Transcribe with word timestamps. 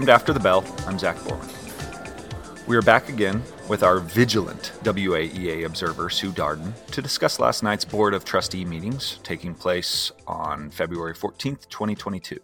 Welcome 0.00 0.06
to 0.06 0.14
After 0.14 0.32
the 0.32 0.40
Bell. 0.40 0.64
I'm 0.86 0.98
Zach 0.98 1.16
Borman. 1.16 2.66
We 2.66 2.74
are 2.74 2.80
back 2.80 3.10
again 3.10 3.42
with 3.68 3.82
our 3.82 3.98
vigilant 3.98 4.72
WAEA 4.82 5.66
observer, 5.66 6.08
Sue 6.08 6.32
Darden, 6.32 6.72
to 6.92 7.02
discuss 7.02 7.38
last 7.38 7.62
night's 7.62 7.84
Board 7.84 8.14
of 8.14 8.24
Trustee 8.24 8.64
meetings 8.64 9.18
taking 9.22 9.54
place 9.54 10.10
on 10.26 10.70
February 10.70 11.12
14th, 11.12 11.68
2022. 11.68 12.40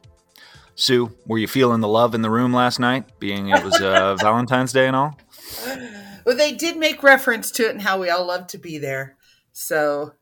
Sue, 0.75 1.11
were 1.25 1.39
you 1.39 1.49
feeling 1.49 1.81
the 1.81 1.89
love 1.89 2.15
in 2.15 2.21
the 2.21 2.29
room 2.29 2.53
last 2.53 2.79
night, 2.79 3.19
being 3.21 3.49
it 3.49 3.65
was 3.65 3.81
uh, 3.81 4.17
Valentine's 4.21 4.75
Day 4.75 4.87
and 4.87 4.95
all? 4.95 5.19
Well, 6.27 6.37
they 6.37 6.53
did 6.53 6.77
make 6.77 7.03
reference 7.03 7.51
to 7.53 7.67
it 7.67 7.71
and 7.71 7.81
how 7.81 7.99
we 7.99 8.11
all 8.11 8.27
love 8.27 8.49
to 8.49 8.59
be 8.59 8.77
there. 8.77 9.17
So 9.53 10.13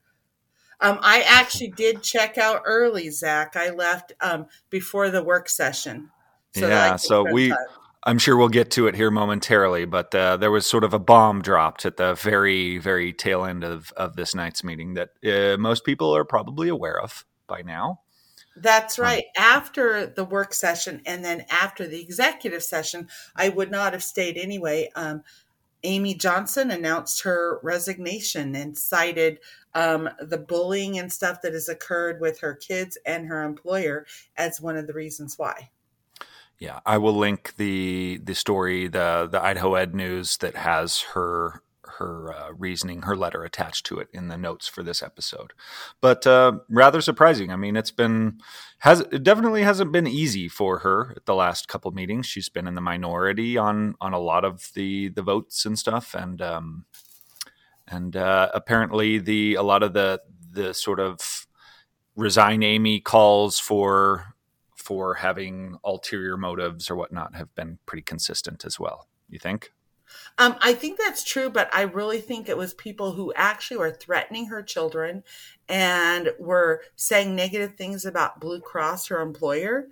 um, 0.80 1.00
I 1.02 1.22
actually 1.26 1.72
did 1.72 2.00
check 2.00 2.38
out 2.38 2.62
early, 2.64 3.10
Zach. 3.10 3.56
I 3.56 3.70
left 3.70 4.12
um, 4.20 4.46
before 4.70 5.10
the 5.10 5.24
work 5.24 5.48
session. 5.48 6.10
So 6.54 6.68
yeah, 6.68 6.96
so 6.96 7.30
we. 7.30 7.50
Time. 7.50 7.58
I'm 8.06 8.18
sure 8.18 8.36
we'll 8.36 8.50
get 8.50 8.70
to 8.72 8.86
it 8.86 8.94
here 8.94 9.10
momentarily, 9.10 9.86
but 9.86 10.14
uh, 10.14 10.36
there 10.36 10.50
was 10.50 10.66
sort 10.66 10.84
of 10.84 10.92
a 10.92 10.98
bomb 10.98 11.40
dropped 11.40 11.86
at 11.86 11.96
the 11.96 12.12
very, 12.12 12.76
very 12.76 13.14
tail 13.14 13.46
end 13.46 13.64
of, 13.64 13.92
of 13.96 14.14
this 14.14 14.34
night's 14.34 14.62
meeting 14.62 14.92
that 14.92 15.12
uh, 15.24 15.56
most 15.56 15.86
people 15.86 16.14
are 16.14 16.24
probably 16.24 16.68
aware 16.68 17.00
of 17.00 17.24
by 17.46 17.62
now. 17.62 18.00
That's 18.56 18.98
um, 18.98 19.04
right. 19.04 19.24
Um, 19.38 19.44
after 19.44 20.06
the 20.06 20.24
work 20.24 20.52
session 20.52 21.00
and 21.06 21.24
then 21.24 21.46
after 21.50 21.86
the 21.86 22.00
executive 22.00 22.62
session, 22.62 23.08
I 23.34 23.48
would 23.48 23.70
not 23.70 23.94
have 23.94 24.04
stayed 24.04 24.36
anyway. 24.36 24.90
Um, 24.94 25.22
Amy 25.82 26.14
Johnson 26.14 26.70
announced 26.70 27.22
her 27.22 27.58
resignation 27.62 28.54
and 28.54 28.76
cited 28.76 29.38
um, 29.74 30.08
the 30.20 30.38
bullying 30.38 30.98
and 30.98 31.12
stuff 31.12 31.42
that 31.42 31.52
has 31.52 31.68
occurred 31.68 32.20
with 32.20 32.40
her 32.40 32.54
kids 32.54 32.96
and 33.04 33.26
her 33.26 33.42
employer 33.42 34.06
as 34.36 34.60
one 34.60 34.76
of 34.76 34.86
the 34.86 34.94
reasons 34.94 35.38
why. 35.38 35.70
Yeah, 36.58 36.80
I 36.86 36.98
will 36.98 37.16
link 37.16 37.54
the 37.56 38.20
the 38.22 38.34
story, 38.34 38.86
the 38.88 39.28
the 39.30 39.42
Idaho 39.42 39.74
Ed 39.74 39.94
News 39.94 40.36
that 40.38 40.56
has 40.56 41.00
her 41.14 41.62
her 41.98 42.32
uh, 42.34 42.52
reasoning, 42.56 43.02
her 43.02 43.16
letter 43.16 43.44
attached 43.44 43.86
to 43.86 43.98
it 43.98 44.08
in 44.12 44.28
the 44.28 44.36
notes 44.36 44.66
for 44.66 44.82
this 44.82 45.02
episode. 45.02 45.52
But 46.00 46.26
uh, 46.26 46.58
rather 46.68 47.00
surprising. 47.00 47.50
I 47.52 47.56
mean, 47.56 47.76
it's 47.76 47.90
been 47.90 48.38
has 48.78 49.00
it 49.00 49.22
definitely 49.22 49.62
hasn't 49.62 49.92
been 49.92 50.06
easy 50.06 50.48
for 50.48 50.80
her 50.80 51.14
at 51.16 51.26
the 51.26 51.34
last 51.34 51.68
couple 51.68 51.90
meetings. 51.90 52.26
She's 52.26 52.48
been 52.48 52.66
in 52.66 52.74
the 52.74 52.80
minority 52.80 53.56
on 53.56 53.94
on 54.00 54.12
a 54.12 54.18
lot 54.18 54.44
of 54.44 54.70
the 54.74 55.08
the 55.08 55.22
votes 55.22 55.66
and 55.66 55.78
stuff, 55.78 56.14
and 56.14 56.40
um, 56.40 56.84
and 57.86 58.16
uh, 58.16 58.50
apparently 58.54 59.18
the 59.18 59.54
a 59.54 59.62
lot 59.62 59.82
of 59.82 59.92
the 59.92 60.20
the 60.50 60.72
sort 60.72 61.00
of 61.00 61.46
resign 62.16 62.62
Amy 62.62 63.00
calls 63.00 63.58
for 63.58 64.33
for 64.84 65.14
having 65.14 65.78
ulterior 65.82 66.36
motives 66.36 66.90
or 66.90 66.96
whatnot 66.96 67.34
have 67.34 67.54
been 67.54 67.78
pretty 67.86 68.02
consistent 68.02 68.66
as 68.66 68.78
well. 68.78 69.08
You 69.30 69.38
think? 69.38 69.72
Um, 70.36 70.56
I 70.60 70.74
think 70.74 70.98
that's 70.98 71.24
true, 71.24 71.48
but 71.48 71.74
I 71.74 71.82
really 71.82 72.20
think 72.20 72.48
it 72.48 72.58
was 72.58 72.74
people 72.74 73.12
who 73.12 73.32
actually 73.34 73.78
were 73.78 73.90
threatening 73.90 74.46
her 74.46 74.62
children 74.62 75.24
and 75.70 76.28
were 76.38 76.82
saying 76.96 77.34
negative 77.34 77.76
things 77.76 78.04
about 78.04 78.40
Blue 78.40 78.60
Cross, 78.60 79.08
her 79.08 79.22
employer. 79.22 79.88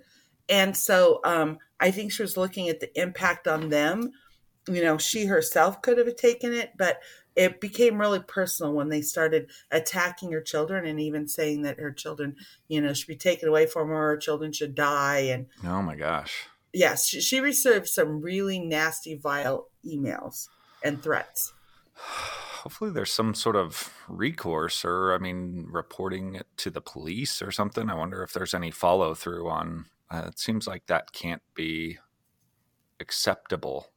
And 0.47 0.77
so 0.77 1.21
um, 1.23 1.57
I 1.79 1.89
think 1.89 2.11
she 2.11 2.21
was 2.21 2.37
looking 2.37 2.69
at 2.69 2.79
the 2.79 3.01
impact 3.01 3.47
on 3.47 3.69
them. 3.69 4.11
You 4.67 4.81
know, 4.81 4.97
she 4.97 5.25
herself 5.25 5.81
could 5.81 5.97
have 5.97 6.15
taken 6.15 6.53
it, 6.53 6.71
but 6.77 7.01
it 7.35 7.59
became 7.59 7.99
really 7.99 8.19
personal 8.19 8.73
when 8.73 8.89
they 8.89 9.01
started 9.01 9.49
attacking 9.71 10.31
her 10.31 10.41
children 10.41 10.85
and 10.85 10.99
even 10.99 11.27
saying 11.27 11.63
that 11.63 11.79
her 11.79 11.91
children, 11.91 12.35
you 12.67 12.79
know, 12.79 12.93
should 12.93 13.07
be 13.07 13.15
taken 13.15 13.49
away 13.49 13.65
from 13.65 13.89
her, 13.89 14.09
her 14.09 14.17
children 14.17 14.51
should 14.51 14.75
die. 14.75 15.19
And 15.19 15.47
oh 15.65 15.81
my 15.81 15.95
gosh. 15.95 16.47
Yes, 16.71 17.07
she, 17.07 17.21
she 17.21 17.39
received 17.39 17.87
some 17.87 18.21
really 18.21 18.59
nasty, 18.59 19.15
vile 19.15 19.67
emails 19.85 20.47
and 20.83 21.01
threats. 21.01 21.53
Hopefully, 22.63 22.91
there's 22.91 23.11
some 23.11 23.33
sort 23.33 23.57
of 23.57 23.93
recourse 24.07 24.85
or, 24.85 25.13
I 25.13 25.17
mean, 25.17 25.67
reporting 25.69 26.35
it 26.35 26.47
to 26.57 26.69
the 26.69 26.79
police 26.79 27.41
or 27.41 27.51
something. 27.51 27.89
I 27.89 27.95
wonder 27.95 28.23
if 28.23 28.31
there's 28.31 28.53
any 28.53 28.71
follow 28.71 29.13
through 29.13 29.49
on. 29.49 29.87
Uh, 30.09 30.23
it 30.27 30.39
seems 30.39 30.65
like 30.65 30.85
that 30.85 31.11
can't 31.11 31.41
be 31.55 31.97
acceptable 33.01 33.92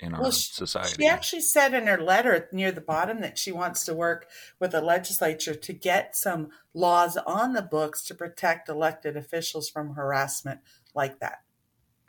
in 0.00 0.14
our 0.14 0.20
well, 0.20 0.32
society. 0.32 1.02
She 1.02 1.06
actually 1.08 1.42
said 1.42 1.74
in 1.74 1.86
her 1.86 2.00
letter 2.00 2.48
near 2.52 2.72
the 2.72 2.80
bottom 2.80 3.20
that 3.20 3.38
she 3.38 3.52
wants 3.52 3.84
to 3.84 3.94
work 3.94 4.28
with 4.58 4.72
the 4.72 4.80
legislature 4.80 5.54
to 5.54 5.72
get 5.72 6.16
some 6.16 6.48
laws 6.74 7.16
on 7.16 7.52
the 7.52 7.62
books 7.62 8.02
to 8.04 8.14
protect 8.14 8.68
elected 8.68 9.16
officials 9.16 9.68
from 9.68 9.94
harassment 9.94 10.60
like 10.94 11.20
that. 11.20 11.42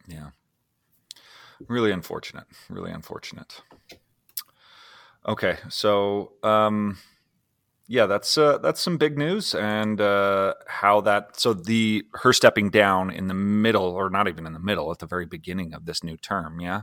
Yeah. 0.08 0.30
Really 1.68 1.92
unfortunate. 1.92 2.46
Really 2.70 2.92
unfortunate. 2.92 3.62
Okay, 5.28 5.58
so 5.70 6.34
um, 6.42 6.98
yeah, 7.88 8.08
that's 8.08 8.38
uh, 8.38 8.58
that's 8.58 8.82
some 8.82 8.98
big 8.98 9.18
news, 9.18 9.54
and 9.54 10.02
uh, 10.02 10.56
how 10.68 11.02
that 11.02 11.40
so 11.40 11.54
the 11.54 12.04
her 12.14 12.34
stepping 12.34 12.70
down 12.72 13.12
in 13.12 13.28
the 13.28 13.34
middle, 13.36 13.84
or 13.84 14.10
not 14.10 14.28
even 14.28 14.48
in 14.48 14.54
the 14.54 14.60
middle, 14.60 14.90
at 14.92 15.00
the 15.00 15.06
very 15.06 15.26
beginning 15.26 15.74
of 15.74 15.86
this 15.86 16.04
new 16.04 16.18
term. 16.18 16.60
Yeah, 16.60 16.82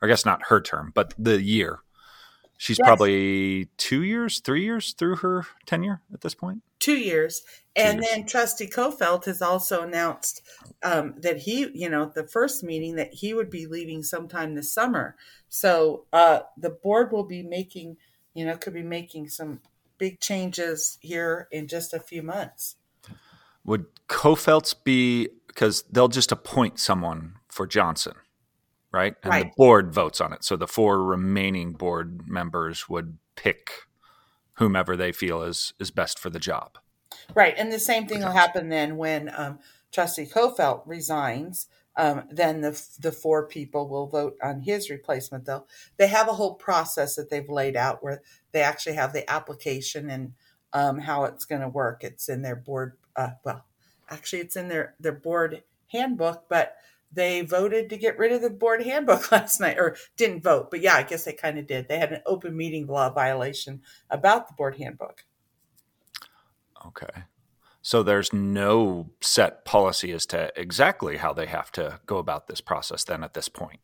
or 0.00 0.08
I 0.08 0.10
guess 0.10 0.24
not 0.24 0.46
her 0.48 0.60
term, 0.60 0.92
but 0.94 1.14
the 1.18 1.40
year. 1.42 1.80
She's 2.56 2.78
yes. 2.78 2.88
probably 2.88 3.68
two 3.76 4.02
years, 4.02 4.40
three 4.40 4.64
years 4.64 4.92
through 4.92 5.16
her 5.16 5.46
tenure 5.64 6.02
at 6.12 6.22
this 6.22 6.34
point. 6.34 6.62
Two 6.80 6.96
years, 6.96 7.40
two 7.40 7.82
and 7.82 7.98
years. 7.98 8.10
then 8.10 8.26
Trustee 8.26 8.66
Kofelt 8.66 9.26
has 9.26 9.40
also 9.40 9.82
announced 9.82 10.42
um, 10.82 11.14
that 11.18 11.38
he, 11.38 11.70
you 11.72 11.88
know, 11.88 12.10
the 12.12 12.26
first 12.26 12.64
meeting 12.64 12.96
that 12.96 13.14
he 13.14 13.32
would 13.32 13.48
be 13.48 13.66
leaving 13.66 14.02
sometime 14.02 14.54
this 14.54 14.72
summer. 14.72 15.14
So 15.48 16.06
uh, 16.12 16.40
the 16.56 16.70
board 16.70 17.12
will 17.12 17.24
be 17.24 17.42
making, 17.44 17.96
you 18.34 18.44
know, 18.44 18.56
could 18.56 18.74
be 18.74 18.82
making 18.82 19.28
some 19.28 19.60
big 19.96 20.18
changes 20.20 20.98
here 21.00 21.46
in 21.52 21.68
just 21.68 21.94
a 21.94 22.00
few 22.00 22.22
months. 22.22 22.76
Would 23.64 23.86
Kofelts 24.08 24.74
be 24.82 25.28
because 25.46 25.84
they'll 25.92 26.08
just 26.08 26.32
appoint 26.32 26.80
someone 26.80 27.34
for 27.48 27.66
Johnson? 27.66 28.14
Right? 28.92 29.14
And 29.22 29.30
right. 29.30 29.44
the 29.44 29.52
board 29.56 29.92
votes 29.92 30.20
on 30.20 30.32
it. 30.32 30.44
So 30.44 30.56
the 30.56 30.66
four 30.66 31.02
remaining 31.02 31.72
board 31.72 32.26
members 32.26 32.88
would 32.88 33.18
pick 33.36 33.70
whomever 34.54 34.96
they 34.96 35.12
feel 35.12 35.42
is 35.42 35.72
is 35.78 35.90
best 35.90 36.18
for 36.18 36.30
the 36.30 36.40
job. 36.40 36.78
Right, 37.34 37.54
and 37.56 37.72
the 37.72 37.78
same 37.78 38.06
thing 38.06 38.20
will 38.20 38.32
happen 38.32 38.68
then 38.68 38.96
when 38.96 39.30
um, 39.36 39.58
Trustee 39.92 40.26
Kofelt 40.26 40.82
resigns. 40.86 41.68
Um, 41.96 42.28
then 42.30 42.60
the 42.60 42.80
the 43.00 43.10
four 43.10 43.48
people 43.48 43.88
will 43.88 44.06
vote 44.06 44.36
on 44.40 44.60
his 44.60 44.88
replacement. 44.88 45.46
Though 45.46 45.66
they 45.96 46.06
have 46.06 46.28
a 46.28 46.34
whole 46.34 46.54
process 46.54 47.16
that 47.16 47.28
they've 47.28 47.48
laid 47.48 47.76
out 47.76 48.04
where 48.04 48.22
they 48.52 48.60
actually 48.60 48.94
have 48.94 49.12
the 49.12 49.28
application 49.28 50.08
and 50.08 50.34
um, 50.72 51.00
how 51.00 51.24
it's 51.24 51.44
going 51.44 51.60
to 51.60 51.68
work. 51.68 52.04
It's 52.04 52.28
in 52.28 52.42
their 52.42 52.54
board. 52.54 52.96
Uh, 53.16 53.30
well, 53.44 53.64
actually, 54.08 54.40
it's 54.40 54.56
in 54.56 54.68
their 54.68 54.94
their 55.00 55.12
board 55.12 55.64
handbook, 55.88 56.44
but 56.48 56.76
they 57.12 57.40
voted 57.40 57.90
to 57.90 57.96
get 57.96 58.18
rid 58.18 58.32
of 58.32 58.42
the 58.42 58.50
board 58.50 58.82
handbook 58.82 59.32
last 59.32 59.60
night, 59.60 59.78
or 59.78 59.96
didn't 60.16 60.42
vote, 60.42 60.70
but 60.70 60.80
yeah, 60.80 60.94
I 60.94 61.02
guess 61.02 61.24
they 61.24 61.32
kind 61.32 61.58
of 61.58 61.66
did. 61.66 61.88
They 61.88 61.98
had 61.98 62.12
an 62.12 62.22
open 62.26 62.56
meeting 62.56 62.86
law 62.86 63.10
violation 63.10 63.82
about 64.10 64.48
the 64.48 64.54
board 64.54 64.76
handbook. 64.76 65.24
Okay. 66.86 67.24
So 67.82 68.02
there's 68.02 68.32
no 68.32 69.10
set 69.20 69.64
policy 69.64 70.12
as 70.12 70.26
to 70.26 70.52
exactly 70.56 71.16
how 71.16 71.32
they 71.32 71.46
have 71.46 71.72
to 71.72 72.00
go 72.06 72.18
about 72.18 72.46
this 72.46 72.60
process 72.60 73.04
then 73.04 73.24
at 73.24 73.34
this 73.34 73.48
point. 73.48 73.80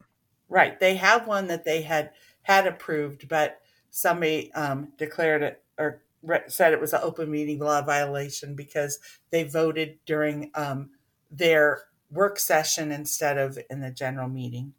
Right. 0.49 0.79
They 0.79 0.97
have 0.97 1.27
one 1.27 1.47
that 1.49 1.65
they 1.65 1.83
had 1.83 2.11
had 2.43 2.67
approved, 2.67 3.29
but 3.29 3.61
somebody 3.91 4.53
um, 4.53 4.93
declared 4.99 5.43
it 5.43 5.63
or 5.79 6.03
said 6.49 6.73
it 6.73 6.81
was 6.81 6.93
an 6.93 7.01
open 7.03 7.31
meeting 7.31 7.59
law 7.59 7.83
violation 7.83 8.55
because 8.55 8.99
they 9.31 9.45
voted 9.45 9.99
during 10.05 10.51
um, 10.55 10.91
their 11.31 11.83
work 12.11 12.39
session 12.39 12.93
instead 12.93 13.39
of 13.39 13.59
in 13.71 13.81
the 13.81 13.91
general 13.91 14.29
meeting. 14.29 14.75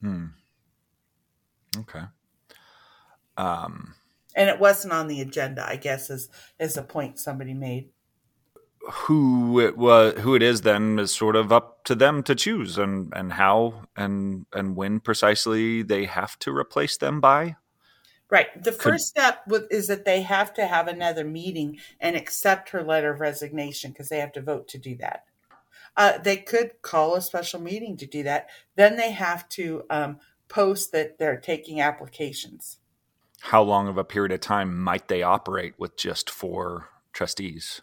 Hmm. 0.00 0.26
Okay. 1.76 2.04
Um, 3.36 3.94
and 4.34 4.48
it 4.48 4.60
wasn't 4.60 4.92
on 4.92 5.08
the 5.08 5.20
agenda, 5.20 5.66
I 5.66 5.76
guess, 5.76 6.10
is 6.10 6.28
is 6.58 6.76
a 6.76 6.82
point 6.82 7.18
somebody 7.18 7.54
made. 7.54 7.90
Who 8.92 9.60
it 9.60 9.78
was, 9.78 10.20
who 10.20 10.34
it 10.34 10.42
is, 10.42 10.60
then 10.60 10.98
is 10.98 11.14
sort 11.14 11.36
of 11.36 11.50
up 11.52 11.84
to 11.84 11.94
them 11.94 12.22
to 12.24 12.34
choose, 12.34 12.78
and 12.78 13.12
and 13.14 13.32
how 13.32 13.86
and 13.96 14.46
and 14.52 14.76
when 14.76 15.00
precisely 15.00 15.82
they 15.82 16.04
have 16.04 16.38
to 16.40 16.54
replace 16.54 16.96
them 16.96 17.20
by. 17.20 17.56
Right. 18.30 18.62
The 18.62 18.72
Could, 18.72 18.80
first 18.80 19.06
step 19.06 19.48
is 19.70 19.86
that 19.88 20.04
they 20.04 20.22
have 20.22 20.54
to 20.54 20.66
have 20.66 20.88
another 20.88 21.24
meeting 21.24 21.78
and 22.00 22.16
accept 22.16 22.70
her 22.70 22.82
letter 22.82 23.12
of 23.12 23.20
resignation 23.20 23.92
because 23.92 24.08
they 24.08 24.18
have 24.18 24.32
to 24.32 24.42
vote 24.42 24.66
to 24.68 24.78
do 24.78 24.96
that. 24.96 25.24
Uh, 25.96 26.18
they 26.18 26.36
could 26.36 26.82
call 26.82 27.14
a 27.14 27.20
special 27.20 27.60
meeting 27.60 27.96
to 27.96 28.06
do 28.06 28.22
that. 28.22 28.48
Then 28.76 28.96
they 28.96 29.12
have 29.12 29.48
to 29.50 29.84
um, 29.90 30.18
post 30.48 30.92
that 30.92 31.18
they're 31.18 31.40
taking 31.40 31.80
applications. 31.80 32.78
How 33.40 33.62
long 33.62 33.88
of 33.88 33.98
a 33.98 34.04
period 34.04 34.32
of 34.32 34.40
time 34.40 34.80
might 34.80 35.08
they 35.08 35.22
operate 35.22 35.74
with 35.78 35.96
just 35.96 36.30
four 36.30 36.88
trustees? 37.12 37.82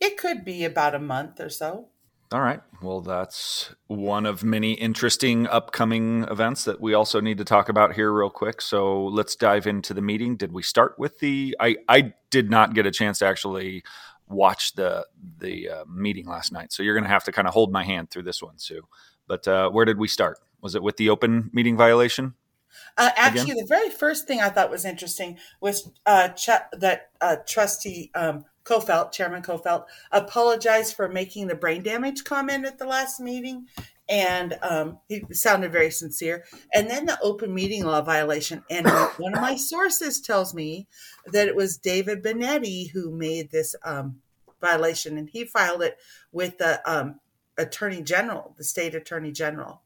It 0.00 0.16
could 0.18 0.44
be 0.44 0.64
about 0.64 0.94
a 0.94 0.98
month 0.98 1.40
or 1.40 1.48
so. 1.48 1.88
All 2.32 2.40
right. 2.40 2.60
Well, 2.82 3.00
that's 3.00 3.74
one 3.86 4.26
of 4.26 4.42
many 4.42 4.72
interesting 4.72 5.46
upcoming 5.46 6.24
events 6.24 6.64
that 6.64 6.80
we 6.80 6.92
also 6.92 7.20
need 7.20 7.38
to 7.38 7.44
talk 7.44 7.68
about 7.68 7.94
here, 7.94 8.12
real 8.12 8.30
quick. 8.30 8.60
So 8.60 9.04
let's 9.04 9.36
dive 9.36 9.68
into 9.68 9.94
the 9.94 10.02
meeting. 10.02 10.36
Did 10.36 10.50
we 10.52 10.62
start 10.62 10.98
with 10.98 11.20
the? 11.20 11.56
I 11.60 11.76
I 11.88 12.14
did 12.30 12.50
not 12.50 12.74
get 12.74 12.86
a 12.86 12.90
chance 12.90 13.20
to 13.20 13.26
actually 13.26 13.84
watch 14.28 14.74
the 14.74 15.06
the 15.38 15.68
uh, 15.68 15.84
meeting 15.86 16.26
last 16.26 16.52
night, 16.52 16.72
so 16.72 16.82
you're 16.82 16.94
going 16.94 17.04
to 17.04 17.10
have 17.10 17.24
to 17.24 17.32
kind 17.32 17.48
of 17.48 17.54
hold 17.54 17.72
my 17.72 17.84
hand 17.84 18.10
through 18.10 18.22
this 18.22 18.42
one, 18.42 18.58
Sue. 18.58 18.86
But 19.26 19.46
uh, 19.48 19.70
where 19.70 19.84
did 19.84 19.98
we 19.98 20.08
start? 20.08 20.38
Was 20.60 20.74
it 20.74 20.82
with 20.82 20.96
the 20.96 21.10
open 21.10 21.50
meeting 21.52 21.76
violation? 21.76 22.34
Uh, 22.96 23.10
actually, 23.16 23.52
Again? 23.52 23.56
the 23.56 23.66
very 23.66 23.90
first 23.90 24.26
thing 24.26 24.40
I 24.40 24.48
thought 24.48 24.70
was 24.70 24.84
interesting 24.84 25.38
was 25.60 25.90
uh, 26.06 26.28
ch- 26.28 26.50
that 26.72 27.10
uh, 27.20 27.36
Trustee 27.46 28.10
um, 28.14 28.44
Coffelt, 28.64 29.12
Chairman 29.12 29.42
Coffelt, 29.42 29.84
apologized 30.10 30.94
for 30.94 31.08
making 31.08 31.46
the 31.46 31.54
brain 31.54 31.82
damage 31.82 32.24
comment 32.24 32.64
at 32.64 32.78
the 32.78 32.86
last 32.86 33.20
meeting. 33.20 33.66
And 34.08 34.58
um, 34.62 34.98
he 35.08 35.24
sounded 35.32 35.72
very 35.72 35.90
sincere. 35.90 36.44
And 36.74 36.90
then 36.90 37.06
the 37.06 37.18
open 37.22 37.54
meeting 37.54 37.84
law 37.84 38.02
violation. 38.02 38.62
And 38.70 38.86
one 39.18 39.34
of 39.34 39.40
my 39.40 39.56
sources 39.56 40.20
tells 40.20 40.54
me 40.54 40.86
that 41.26 41.48
it 41.48 41.56
was 41.56 41.78
David 41.78 42.22
Benetti 42.22 42.90
who 42.90 43.10
made 43.10 43.50
this 43.50 43.74
um, 43.84 44.16
violation, 44.60 45.18
and 45.18 45.28
he 45.28 45.44
filed 45.44 45.82
it 45.82 45.98
with 46.32 46.58
the 46.58 46.80
um, 46.90 47.20
Attorney 47.58 48.02
General, 48.02 48.54
the 48.56 48.64
state 48.64 48.94
Attorney 48.94 49.32
General. 49.32 49.82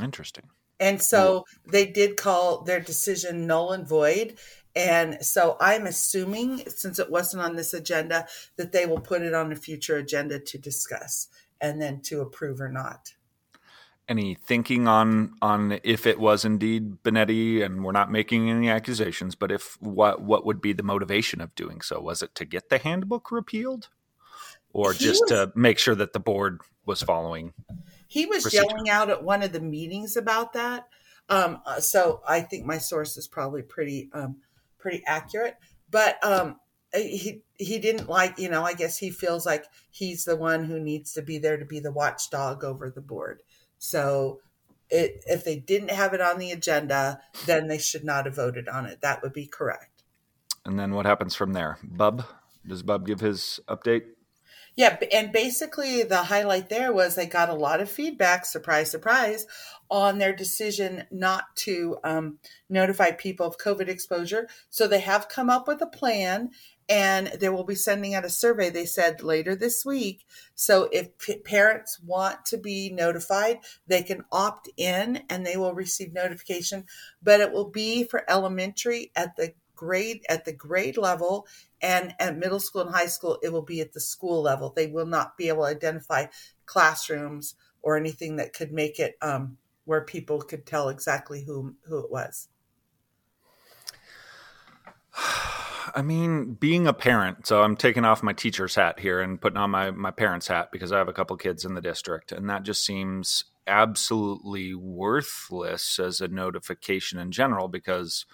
Interesting. 0.00 0.44
And 0.80 1.00
so 1.00 1.44
they 1.70 1.86
did 1.86 2.16
call 2.16 2.62
their 2.62 2.80
decision 2.80 3.46
null 3.46 3.72
and 3.72 3.86
void. 3.86 4.38
And 4.74 5.24
so 5.24 5.56
I'm 5.60 5.86
assuming, 5.86 6.58
since 6.68 6.98
it 6.98 7.10
wasn't 7.10 7.42
on 7.42 7.56
this 7.56 7.74
agenda, 7.74 8.26
that 8.56 8.72
they 8.72 8.86
will 8.86 9.00
put 9.00 9.22
it 9.22 9.34
on 9.34 9.52
a 9.52 9.56
future 9.56 9.96
agenda 9.96 10.40
to 10.40 10.58
discuss 10.58 11.28
and 11.60 11.80
then 11.80 12.00
to 12.02 12.20
approve 12.20 12.60
or 12.60 12.70
not. 12.70 13.12
Any 14.08 14.34
thinking 14.34 14.88
on 14.88 15.34
on 15.40 15.78
if 15.84 16.06
it 16.06 16.18
was 16.18 16.44
indeed 16.44 17.02
Benetti, 17.02 17.64
and 17.64 17.84
we're 17.84 17.92
not 17.92 18.10
making 18.10 18.50
any 18.50 18.68
accusations, 18.68 19.34
but 19.34 19.52
if 19.52 19.80
what 19.80 20.20
what 20.20 20.44
would 20.44 20.60
be 20.60 20.72
the 20.72 20.82
motivation 20.82 21.40
of 21.40 21.54
doing 21.54 21.80
so? 21.80 22.00
Was 22.00 22.20
it 22.20 22.34
to 22.34 22.44
get 22.44 22.68
the 22.68 22.78
handbook 22.78 23.30
repealed, 23.30 23.88
or 24.72 24.92
he 24.92 25.04
just 25.04 25.22
was, 25.22 25.30
to 25.30 25.52
make 25.54 25.78
sure 25.78 25.94
that 25.94 26.12
the 26.12 26.20
board 26.20 26.60
was 26.84 27.02
following? 27.02 27.54
He 28.08 28.26
was 28.26 28.42
procedure? 28.42 28.64
yelling 28.68 28.90
out 28.90 29.08
at 29.08 29.22
one 29.22 29.42
of 29.42 29.52
the 29.52 29.60
meetings 29.60 30.16
about 30.16 30.52
that. 30.54 30.88
Um, 31.28 31.62
uh, 31.64 31.80
so 31.80 32.20
I 32.26 32.40
think 32.40 32.66
my 32.66 32.78
source 32.78 33.16
is 33.16 33.28
probably 33.28 33.62
pretty 33.62 34.10
um, 34.12 34.36
pretty 34.78 35.02
accurate. 35.06 35.56
But 35.90 36.22
um, 36.24 36.56
he 36.92 37.42
he 37.56 37.78
didn't 37.78 38.08
like 38.08 38.38
you 38.38 38.50
know 38.50 38.64
I 38.64 38.74
guess 38.74 38.98
he 38.98 39.10
feels 39.10 39.46
like 39.46 39.64
he's 39.90 40.24
the 40.24 40.36
one 40.36 40.64
who 40.64 40.78
needs 40.78 41.12
to 41.12 41.22
be 41.22 41.38
there 41.38 41.56
to 41.56 41.64
be 41.64 41.80
the 41.80 41.92
watchdog 41.92 42.64
over 42.64 42.90
the 42.90 43.00
board. 43.00 43.42
So 43.82 44.38
it, 44.90 45.24
if 45.26 45.44
they 45.44 45.56
didn't 45.56 45.90
have 45.90 46.14
it 46.14 46.20
on 46.20 46.38
the 46.38 46.52
agenda, 46.52 47.20
then 47.46 47.66
they 47.66 47.78
should 47.78 48.04
not 48.04 48.26
have 48.26 48.36
voted 48.36 48.68
on 48.68 48.86
it. 48.86 49.00
That 49.00 49.22
would 49.22 49.32
be 49.32 49.46
correct. 49.46 50.04
And 50.64 50.78
then 50.78 50.94
what 50.94 51.04
happens 51.04 51.34
from 51.34 51.52
there? 51.52 51.78
Bub, 51.82 52.24
does 52.64 52.84
Bub 52.84 53.04
give 53.04 53.18
his 53.18 53.58
update? 53.68 54.02
Yeah, 54.76 54.96
and 55.12 55.32
basically 55.32 56.04
the 56.04 56.22
highlight 56.22 56.68
there 56.68 56.92
was 56.92 57.16
they 57.16 57.26
got 57.26 57.50
a 57.50 57.54
lot 57.54 57.80
of 57.80 57.90
feedback, 57.90 58.46
surprise, 58.46 58.88
surprise, 58.88 59.46
on 59.90 60.18
their 60.18 60.32
decision 60.32 61.04
not 61.10 61.44
to 61.56 61.98
um, 62.04 62.38
notify 62.70 63.10
people 63.10 63.46
of 63.46 63.58
COVID 63.58 63.88
exposure. 63.88 64.48
So 64.70 64.86
they 64.86 65.00
have 65.00 65.28
come 65.28 65.50
up 65.50 65.66
with 65.66 65.82
a 65.82 65.86
plan 65.86 66.50
and 66.88 67.28
they 67.40 67.48
will 67.48 67.64
be 67.64 67.74
sending 67.74 68.14
out 68.14 68.24
a 68.24 68.30
survey, 68.30 68.70
they 68.70 68.84
said 68.84 69.22
later 69.22 69.54
this 69.54 69.84
week. 69.84 70.26
So 70.54 70.88
if 70.92 71.16
p- 71.18 71.38
parents 71.38 72.00
want 72.00 72.44
to 72.46 72.58
be 72.58 72.90
notified, 72.90 73.60
they 73.86 74.02
can 74.02 74.24
opt 74.30 74.68
in 74.76 75.22
and 75.28 75.46
they 75.46 75.56
will 75.56 75.74
receive 75.74 76.12
notification, 76.12 76.84
but 77.22 77.40
it 77.40 77.52
will 77.52 77.70
be 77.70 78.04
for 78.04 78.28
elementary 78.28 79.10
at 79.14 79.36
the 79.36 79.54
grade 79.74 80.24
at 80.28 80.44
the 80.44 80.52
grade 80.52 80.96
level 80.96 81.44
and 81.80 82.14
at 82.20 82.38
middle 82.38 82.60
school 82.60 82.82
and 82.82 82.94
high 82.94 83.06
school 83.06 83.36
it 83.42 83.52
will 83.52 83.62
be 83.62 83.80
at 83.80 83.92
the 83.92 84.00
school 84.00 84.40
level 84.40 84.72
they 84.76 84.86
will 84.86 85.06
not 85.06 85.36
be 85.36 85.48
able 85.48 85.64
to 85.64 85.70
identify 85.70 86.24
classrooms 86.66 87.56
or 87.80 87.96
anything 87.96 88.36
that 88.36 88.52
could 88.52 88.70
make 88.70 89.00
it 89.00 89.16
um, 89.22 89.56
where 89.84 90.04
people 90.04 90.40
could 90.40 90.64
tell 90.64 90.88
exactly 90.88 91.42
who 91.42 91.74
who 91.86 91.98
it 91.98 92.12
was 92.12 92.48
I 95.94 96.02
mean, 96.02 96.54
being 96.54 96.86
a 96.86 96.92
parent, 96.92 97.46
so 97.46 97.62
I'm 97.62 97.76
taking 97.76 98.04
off 98.04 98.22
my 98.22 98.32
teacher's 98.32 98.74
hat 98.74 99.00
here 99.00 99.20
and 99.20 99.40
putting 99.40 99.56
on 99.56 99.70
my 99.70 99.90
my 99.90 100.10
parents' 100.10 100.48
hat 100.48 100.70
because 100.72 100.92
I 100.92 100.98
have 100.98 101.08
a 101.08 101.12
couple 101.12 101.36
kids 101.36 101.64
in 101.64 101.74
the 101.74 101.80
district, 101.80 102.32
and 102.32 102.48
that 102.50 102.62
just 102.62 102.84
seems 102.84 103.44
absolutely 103.66 104.74
worthless 104.74 105.98
as 105.98 106.20
a 106.20 106.28
notification 106.28 107.18
in 107.18 107.30
general 107.30 107.68
because 107.68 108.26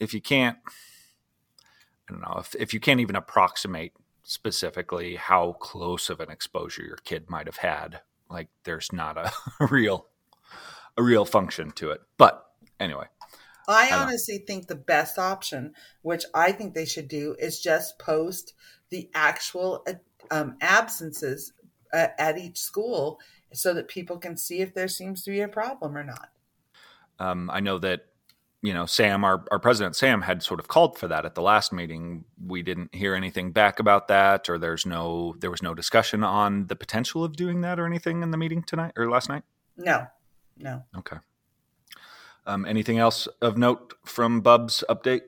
if 0.00 0.12
you 0.12 0.20
can't 0.20 0.58
I 2.08 2.12
don't 2.12 2.22
know 2.22 2.38
if 2.38 2.54
if 2.56 2.74
you 2.74 2.80
can't 2.80 3.00
even 3.00 3.16
approximate 3.16 3.92
specifically 4.22 5.16
how 5.16 5.52
close 5.54 6.10
of 6.10 6.20
an 6.20 6.30
exposure 6.30 6.82
your 6.82 6.96
kid 6.96 7.30
might 7.30 7.46
have 7.46 7.58
had, 7.58 8.00
like 8.30 8.48
there's 8.64 8.92
not 8.92 9.16
a, 9.16 9.32
a 9.60 9.66
real 9.70 10.06
a 10.96 11.02
real 11.02 11.24
function 11.24 11.70
to 11.72 11.90
it. 11.90 12.00
But 12.16 12.44
anyway, 12.80 13.06
I, 13.68 13.94
honestly 13.94 14.38
think 14.38 14.66
the 14.66 14.74
best 14.74 15.18
option, 15.18 15.74
which 16.02 16.24
I 16.34 16.52
think 16.52 16.74
they 16.74 16.86
should 16.86 17.08
do, 17.08 17.36
is 17.38 17.60
just 17.60 17.98
post 17.98 18.54
the 18.90 19.10
actual 19.14 19.84
um, 20.30 20.56
absences 20.60 21.52
uh, 21.92 22.08
at 22.18 22.38
each 22.38 22.58
school 22.58 23.20
so 23.52 23.74
that 23.74 23.88
people 23.88 24.18
can 24.18 24.36
see 24.36 24.60
if 24.60 24.74
there 24.74 24.88
seems 24.88 25.22
to 25.24 25.30
be 25.30 25.40
a 25.40 25.48
problem 25.48 25.96
or 25.96 26.04
not. 26.04 26.30
Um, 27.18 27.50
I 27.50 27.60
know 27.60 27.78
that 27.78 28.06
you 28.60 28.74
know, 28.74 28.86
Sam, 28.86 29.24
our, 29.24 29.44
our 29.52 29.58
president, 29.60 29.94
Sam, 29.94 30.22
had 30.22 30.42
sort 30.42 30.58
of 30.58 30.66
called 30.66 30.98
for 30.98 31.06
that 31.08 31.24
at 31.24 31.34
the 31.36 31.42
last 31.42 31.72
meeting. 31.72 32.24
We 32.44 32.62
didn't 32.62 32.92
hear 32.92 33.14
anything 33.14 33.52
back 33.52 33.78
about 33.78 34.08
that, 34.08 34.48
or 34.48 34.58
there's 34.58 34.84
no, 34.84 35.36
there 35.38 35.50
was 35.50 35.62
no 35.62 35.74
discussion 35.74 36.24
on 36.24 36.66
the 36.66 36.74
potential 36.74 37.22
of 37.22 37.36
doing 37.36 37.60
that 37.60 37.78
or 37.78 37.86
anything 37.86 38.22
in 38.22 38.32
the 38.32 38.36
meeting 38.36 38.64
tonight 38.64 38.92
or 38.96 39.08
last 39.08 39.28
night. 39.28 39.44
No, 39.76 40.06
no. 40.56 40.82
Okay. 40.96 41.18
Um, 42.48 42.64
anything 42.64 42.98
else 42.98 43.28
of 43.42 43.58
note 43.58 43.94
from 44.06 44.40
Bub's 44.40 44.82
update? 44.88 45.20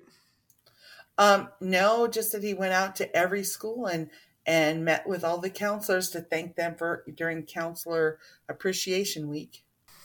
Um, 1.19 1.51
no, 1.61 2.09
just 2.09 2.33
that 2.33 2.43
he 2.43 2.55
went 2.55 2.73
out 2.73 2.97
to 2.97 3.15
every 3.17 3.45
school 3.45 3.87
and 3.87 4.09
and 4.47 4.87
met 4.87 5.07
with 5.07 5.23
all 5.23 5.39
the 5.39 5.51
counselors 5.51 6.09
to 6.11 6.23
thank 6.23 6.57
them 6.57 6.75
for 6.77 7.05
during 7.15 7.43
counselor 7.43 8.19
appreciation 8.49 9.29
week. 9.29 9.63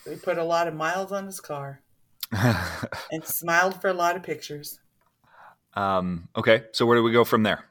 He 0.08 0.16
put 0.16 0.36
a 0.36 0.44
lot 0.44 0.68
of 0.68 0.74
miles 0.74 1.10
on 1.10 1.24
his 1.24 1.40
car. 1.40 1.80
and 2.32 3.24
smiled 3.24 3.80
for 3.80 3.88
a 3.88 3.94
lot 3.94 4.16
of 4.16 4.22
pictures. 4.22 4.78
Um, 5.74 6.28
okay, 6.36 6.64
so 6.72 6.84
where 6.84 6.98
do 6.98 7.02
we 7.02 7.12
go 7.12 7.24
from 7.24 7.44
there? 7.44 7.64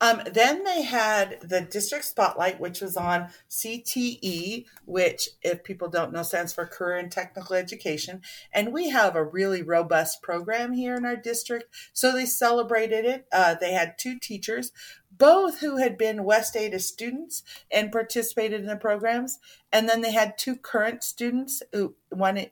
Um, 0.00 0.22
then 0.32 0.64
they 0.64 0.82
had 0.82 1.38
the 1.42 1.60
district 1.60 2.04
spotlight, 2.04 2.60
which 2.60 2.80
was 2.80 2.96
on 2.96 3.28
CTE, 3.50 4.66
which, 4.84 5.30
if 5.42 5.64
people 5.64 5.88
don't 5.88 6.12
know, 6.12 6.22
stands 6.22 6.52
for 6.52 6.66
Career 6.66 6.98
and 6.98 7.10
Technical 7.10 7.56
Education. 7.56 8.22
And 8.52 8.72
we 8.72 8.90
have 8.90 9.16
a 9.16 9.24
really 9.24 9.62
robust 9.62 10.22
program 10.22 10.72
here 10.72 10.94
in 10.94 11.04
our 11.04 11.16
district. 11.16 11.74
So 11.92 12.12
they 12.12 12.26
celebrated 12.26 13.04
it. 13.04 13.26
Uh, 13.32 13.54
they 13.54 13.72
had 13.72 13.98
two 13.98 14.18
teachers, 14.18 14.72
both 15.10 15.60
who 15.60 15.78
had 15.78 15.98
been 15.98 16.24
West 16.24 16.56
Ada 16.56 16.78
students 16.78 17.42
and 17.70 17.90
participated 17.90 18.60
in 18.60 18.66
the 18.66 18.76
programs. 18.76 19.38
And 19.72 19.88
then 19.88 20.00
they 20.00 20.12
had 20.12 20.38
two 20.38 20.56
current 20.56 21.02
students 21.02 21.62
who 21.72 21.94
one 22.10 22.46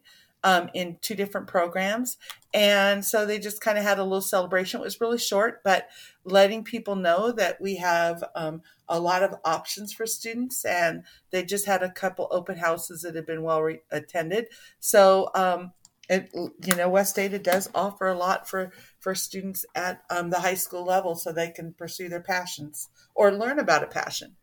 um, 0.47 0.71
in 0.75 0.97
two 1.03 1.17
different 1.17 1.49
programs. 1.49 2.19
And 2.55 3.05
so 3.05 3.27
they 3.27 3.41
just 3.41 3.61
kind 3.61 3.77
of 3.77 3.83
had 3.83 3.99
a 3.99 4.05
little 4.05 4.21
celebration. 4.23 4.81
It 4.81 4.85
was 4.85 5.01
really 5.01 5.19
short, 5.19 5.61
but 5.65 5.89
letting 6.25 6.63
people 6.63 6.95
know 6.95 7.33
that 7.33 7.61
we 7.61 7.77
have 7.77 8.23
um, 8.37 8.63
a 8.89 9.01
lot 9.01 9.25
of 9.25 9.35
options 9.45 9.93
for 9.93 10.07
students. 10.07 10.65
And 10.65 11.03
they 11.33 11.45
just 11.45 11.67
had 11.67 11.83
a 11.83 11.91
couple 11.91 12.29
open 12.31 12.59
houses 12.59 13.03
that 13.03 13.17
have 13.17 13.27
been 13.27 13.43
well 13.43 13.61
re- 13.61 13.81
attended. 13.91 14.47
So, 14.79 15.31
um, 15.35 15.73
it, 16.09 16.31
you 16.33 16.77
know, 16.77 16.89
West 16.89 17.19
Ada 17.19 17.41
does 17.41 17.69
offer 17.75 18.07
a 18.07 18.17
lot 18.17 18.49
for, 18.49 18.71
for 19.01 19.17
students 19.17 19.67
at 19.75 20.05
um, 20.11 20.31
the 20.31 20.39
high 20.39 20.55
school 20.55 20.85
level 20.85 21.17
so 21.17 21.33
they 21.33 21.51
can 21.51 21.73
pursue 21.73 22.09
their 22.09 22.21
passions 22.21 22.89
or 23.17 23.33
learn 23.33 23.59
about 23.59 23.83
a 23.83 23.89
passion, 23.89 24.37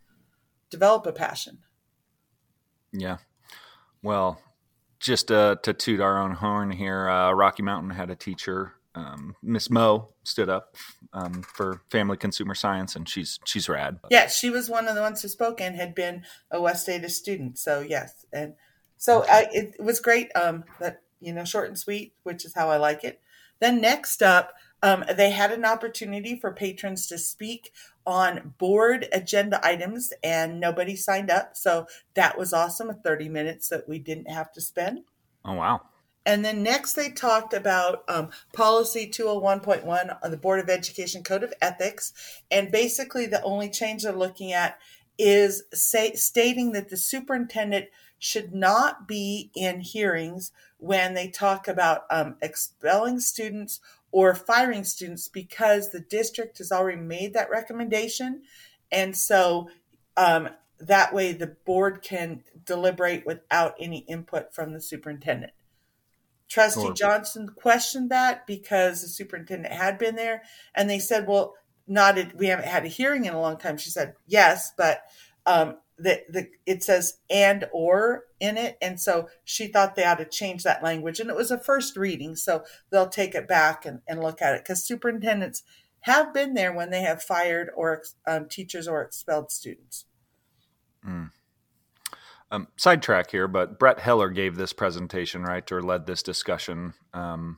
develop 0.69 1.05
a 1.05 1.13
passion. 1.13 1.60
Yeah. 2.91 3.19
Well, 4.01 4.41
just 5.03 5.31
uh, 5.31 5.57
to 5.63 5.74
toot 5.74 6.00
our 6.00 6.17
own 6.17 6.31
horn 6.31 6.72
here, 6.72 7.10
uh, 7.10 7.31
Rocky 7.33 7.62
Mountain 7.62 7.91
had 7.91 8.10
a 8.10 8.15
teacher, 8.15 8.74
um, 8.95 9.36
Miss 9.43 9.69
Mo, 9.69 10.10
stood 10.24 10.50
up 10.50 10.75
um, 11.12 11.43
for 11.43 11.81
family 11.91 12.15
consumer 12.15 12.55
science, 12.55 12.95
and 12.95 13.07
she's 13.07 13.39
she's 13.45 13.67
rad. 13.67 14.00
Yeah, 14.10 14.27
she 14.27 14.50
was 14.50 14.69
one 14.69 14.88
of 14.88 14.95
the 14.95 15.01
ones 15.01 15.22
who 15.22 15.27
spoke 15.27 15.60
and 15.60 15.75
had 15.75 15.93
been 15.93 16.24
a 16.50 16.62
West 16.62 16.88
Ada 16.88 17.10
student. 17.10 17.60
So 17.60 17.81
yes, 17.81 18.25
and 18.31 18.53
so 18.98 19.25
I, 19.29 19.48
it, 19.51 19.75
it, 19.77 19.83
was 19.83 20.00
great. 20.00 20.31
Um, 20.36 20.63
that 20.79 21.01
you 21.19 21.33
know, 21.33 21.43
short 21.43 21.67
and 21.67 21.77
sweet, 21.77 22.13
which 22.24 22.45
is 22.45 22.53
how 22.55 22.69
I 22.69 22.77
like 22.77 23.03
it. 23.03 23.19
Then 23.60 23.81
next 23.81 24.24
up, 24.24 24.53
Um, 24.83 25.05
they 25.15 25.31
had 25.31 25.53
an 25.53 25.63
opportunity 25.63 26.37
for 26.37 26.51
patrons 26.51 27.07
to 27.07 27.17
speak 27.17 27.71
on 28.05 28.53
board 28.57 29.07
agenda 29.13 29.65
items, 29.65 30.11
and 30.21 30.59
nobody 30.59 30.95
signed 30.95 31.31
up. 31.31 31.55
So 31.55 31.87
that 32.15 32.37
was 32.37 32.53
awesome. 32.53 32.93
30 33.03 33.29
minutes 33.29 33.69
that 33.69 33.87
we 33.87 33.97
didn't 33.97 34.29
have 34.29 34.51
to 34.51 34.61
spend. 34.61 35.05
Oh, 35.45 35.53
wow. 35.53 35.81
And 36.25 36.43
then 36.43 36.63
next, 36.63 36.93
they 36.93 37.09
talked 37.09 37.53
about 37.53 38.03
um, 38.09 38.29
policy 38.53 39.09
201.1 39.09 40.17
on 40.21 40.31
the 40.31 40.37
Board 40.37 40.59
of 40.59 40.69
Education 40.69 41.23
Code 41.23 41.43
of 41.43 41.53
Ethics. 41.61 42.13
And 42.51 42.71
basically, 42.71 43.25
the 43.25 43.41
only 43.43 43.69
change 43.69 44.03
they're 44.03 44.13
looking 44.13 44.51
at 44.51 44.77
is 45.17 45.63
say, 45.73 46.13
stating 46.13 46.73
that 46.73 46.89
the 46.89 46.97
superintendent 46.97 47.87
should 48.19 48.53
not 48.53 49.07
be 49.07 49.51
in 49.55 49.81
hearings 49.81 50.51
when 50.77 51.13
they 51.13 51.29
talk 51.29 51.67
about 51.67 52.03
um, 52.09 52.35
expelling 52.41 53.19
students 53.19 53.79
or 54.13 54.36
firing 54.36 54.84
students 54.84 55.27
because 55.27 55.89
the 55.89 56.00
district 56.00 56.60
has 56.60 56.72
already 56.72 57.01
made 57.01 57.34
that 57.34 57.50
recommendation. 57.50 58.43
And 58.91 59.17
so 59.17 59.70
um, 60.15 60.50
that 60.79 61.13
way 61.13 61.34
the 61.34 61.55
board 61.65 62.03
can 62.03 62.43
deliberate 62.63 63.25
without 63.25 63.74
any 63.79 64.00
input 64.08 64.53
from 64.53 64.72
the 64.72 64.79
superintendent. 64.79 65.51
Trustee 66.48 66.82
sure. 66.82 66.93
Johnson 66.93 67.50
questioned 67.55 68.12
that 68.12 68.46
because 68.46 69.01
the 69.01 69.08
superintendent 69.08 69.74
had 69.74 69.98
been 69.98 70.15
there, 70.15 70.43
and 70.75 70.88
they 70.88 71.00
said, 71.00 71.25
"Well, 71.27 71.55
not 71.88 72.20
a, 72.20 72.32
we 72.36 72.48
haven't 72.48 72.67
had 72.67 72.86
a 72.86 72.89
hearing 72.89 73.25
in 73.25 73.34
a 73.34 73.41
long 73.41 73.58
time." 73.58 73.77
She 73.77 73.89
said, 73.89 74.13
"Yes, 74.27 74.72
but 74.77 75.01
um, 75.48 75.77
the, 75.97 76.23
the 76.29 76.47
it 76.65 76.83
says 76.83 77.19
and 77.29 77.65
or 77.71 78.25
in 78.39 78.57
it, 78.57 78.77
and 78.81 79.00
so 79.00 79.29
she 79.43 79.67
thought 79.67 79.95
they 79.95 80.05
ought 80.05 80.17
to 80.19 80.25
change 80.25 80.63
that 80.63 80.83
language. 80.83 81.19
And 81.19 81.29
it 81.29 81.35
was 81.35 81.51
a 81.51 81.57
first 81.57 81.95
reading, 81.95 82.35
so 82.35 82.63
they'll 82.89 83.09
take 83.09 83.35
it 83.35 83.47
back 83.47 83.85
and, 83.85 84.01
and 84.07 84.21
look 84.21 84.41
at 84.41 84.55
it 84.55 84.63
because 84.63 84.85
superintendents 84.85 85.63
have 86.01 86.33
been 86.33 86.53
there 86.53 86.73
when 86.73 86.89
they 86.89 87.01
have 87.01 87.23
fired 87.23 87.69
or 87.75 88.03
um, 88.27 88.47
teachers 88.50 88.88
or 88.88 89.01
expelled 89.01 89.51
students." 89.51 90.05
Mm. 91.07 91.31
Um, 92.51 92.67
sidetrack 92.77 93.31
here, 93.31 93.47
but 93.47 93.79
Brett 93.79 94.00
Heller 94.00 94.29
gave 94.29 94.55
this 94.55 94.73
presentation, 94.73 95.41
right, 95.41 95.69
or 95.71 95.81
led 95.81 96.05
this 96.05 96.21
discussion. 96.21 96.93
Um, 97.13 97.57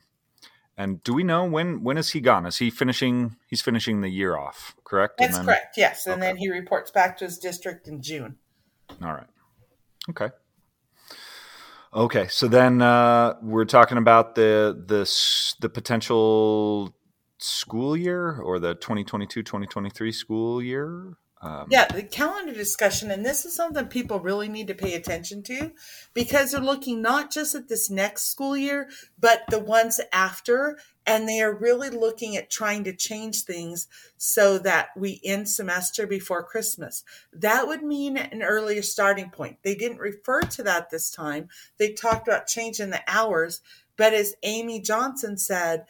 and 0.76 1.02
do 1.02 1.14
we 1.14 1.24
know 1.24 1.44
when 1.44 1.82
when 1.82 1.96
is 1.96 2.10
he 2.10 2.20
gone? 2.20 2.46
Is 2.46 2.58
he 2.58 2.70
finishing? 2.70 3.36
He's 3.46 3.62
finishing 3.62 4.02
the 4.02 4.10
year 4.10 4.36
off, 4.36 4.76
correct? 4.84 5.18
That's 5.18 5.36
then, 5.36 5.46
correct. 5.46 5.76
Yes, 5.76 6.06
and 6.06 6.14
okay. 6.14 6.20
then 6.20 6.36
he 6.36 6.50
reports 6.50 6.90
back 6.90 7.16
to 7.18 7.24
his 7.24 7.38
district 7.38 7.88
in 7.88 8.02
June. 8.02 8.36
All 9.02 9.12
right. 9.12 9.26
Okay. 10.10 10.30
Okay, 11.94 12.26
so 12.28 12.46
then 12.46 12.82
uh, 12.82 13.36
we're 13.40 13.64
talking 13.64 13.96
about 13.96 14.34
the 14.34 14.84
the 14.86 15.56
the 15.60 15.68
potential 15.70 16.94
school 17.38 17.96
year 17.96 18.38
or 18.38 18.58
the 18.58 18.74
2022-2023 18.76 20.14
school 20.14 20.62
year 20.62 21.16
um, 21.42 21.66
yeah, 21.70 21.86
the 21.86 22.02
calendar 22.02 22.54
discussion, 22.54 23.10
and 23.10 23.24
this 23.24 23.44
is 23.44 23.54
something 23.54 23.86
people 23.86 24.20
really 24.20 24.48
need 24.48 24.68
to 24.68 24.74
pay 24.74 24.94
attention 24.94 25.42
to 25.44 25.72
because 26.14 26.52
they're 26.52 26.60
looking 26.60 27.02
not 27.02 27.30
just 27.30 27.54
at 27.54 27.68
this 27.68 27.90
next 27.90 28.30
school 28.30 28.56
year, 28.56 28.88
but 29.18 29.42
the 29.50 29.58
ones 29.58 30.00
after. 30.12 30.78
And 31.08 31.28
they 31.28 31.40
are 31.40 31.54
really 31.54 31.90
looking 31.90 32.36
at 32.36 32.50
trying 32.50 32.82
to 32.84 32.96
change 32.96 33.42
things 33.42 33.86
so 34.16 34.58
that 34.58 34.88
we 34.96 35.20
end 35.22 35.48
semester 35.48 36.06
before 36.06 36.42
Christmas. 36.42 37.04
That 37.32 37.68
would 37.68 37.82
mean 37.82 38.16
an 38.16 38.42
earlier 38.42 38.82
starting 38.82 39.30
point. 39.30 39.58
They 39.62 39.76
didn't 39.76 39.98
refer 39.98 40.40
to 40.40 40.62
that 40.64 40.90
this 40.90 41.10
time. 41.10 41.48
They 41.78 41.92
talked 41.92 42.26
about 42.26 42.48
changing 42.48 42.90
the 42.90 43.02
hours. 43.06 43.60
But 43.96 44.14
as 44.14 44.34
Amy 44.42 44.80
Johnson 44.80 45.38
said, 45.38 45.84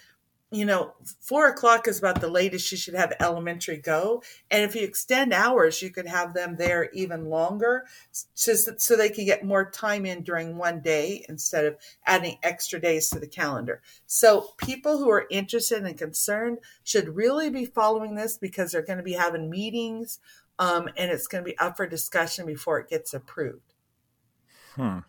you 0.52 0.64
know, 0.64 0.94
four 1.20 1.48
o'clock 1.48 1.88
is 1.88 1.98
about 1.98 2.20
the 2.20 2.28
latest 2.28 2.70
you 2.70 2.78
should 2.78 2.94
have 2.94 3.12
elementary 3.18 3.78
go. 3.78 4.22
And 4.50 4.62
if 4.62 4.76
you 4.76 4.82
extend 4.82 5.32
hours, 5.32 5.82
you 5.82 5.90
could 5.90 6.06
have 6.06 6.34
them 6.34 6.56
there 6.56 6.88
even 6.92 7.24
longer 7.24 7.84
so, 8.34 8.54
so 8.54 8.96
they 8.96 9.08
can 9.08 9.24
get 9.24 9.44
more 9.44 9.68
time 9.68 10.06
in 10.06 10.22
during 10.22 10.56
one 10.56 10.80
day 10.80 11.24
instead 11.28 11.64
of 11.64 11.76
adding 12.06 12.38
extra 12.44 12.80
days 12.80 13.08
to 13.10 13.18
the 13.18 13.26
calendar. 13.26 13.82
So 14.06 14.52
people 14.56 14.98
who 14.98 15.10
are 15.10 15.26
interested 15.30 15.84
and 15.84 15.98
concerned 15.98 16.58
should 16.84 17.16
really 17.16 17.50
be 17.50 17.64
following 17.64 18.14
this 18.14 18.38
because 18.38 18.70
they're 18.70 18.82
going 18.82 18.98
to 18.98 19.02
be 19.02 19.14
having 19.14 19.50
meetings 19.50 20.20
um, 20.60 20.88
and 20.96 21.10
it's 21.10 21.26
going 21.26 21.44
to 21.44 21.50
be 21.50 21.58
up 21.58 21.76
for 21.76 21.88
discussion 21.88 22.46
before 22.46 22.78
it 22.78 22.88
gets 22.88 23.12
approved. 23.12 23.74
Hmm. 24.76 25.00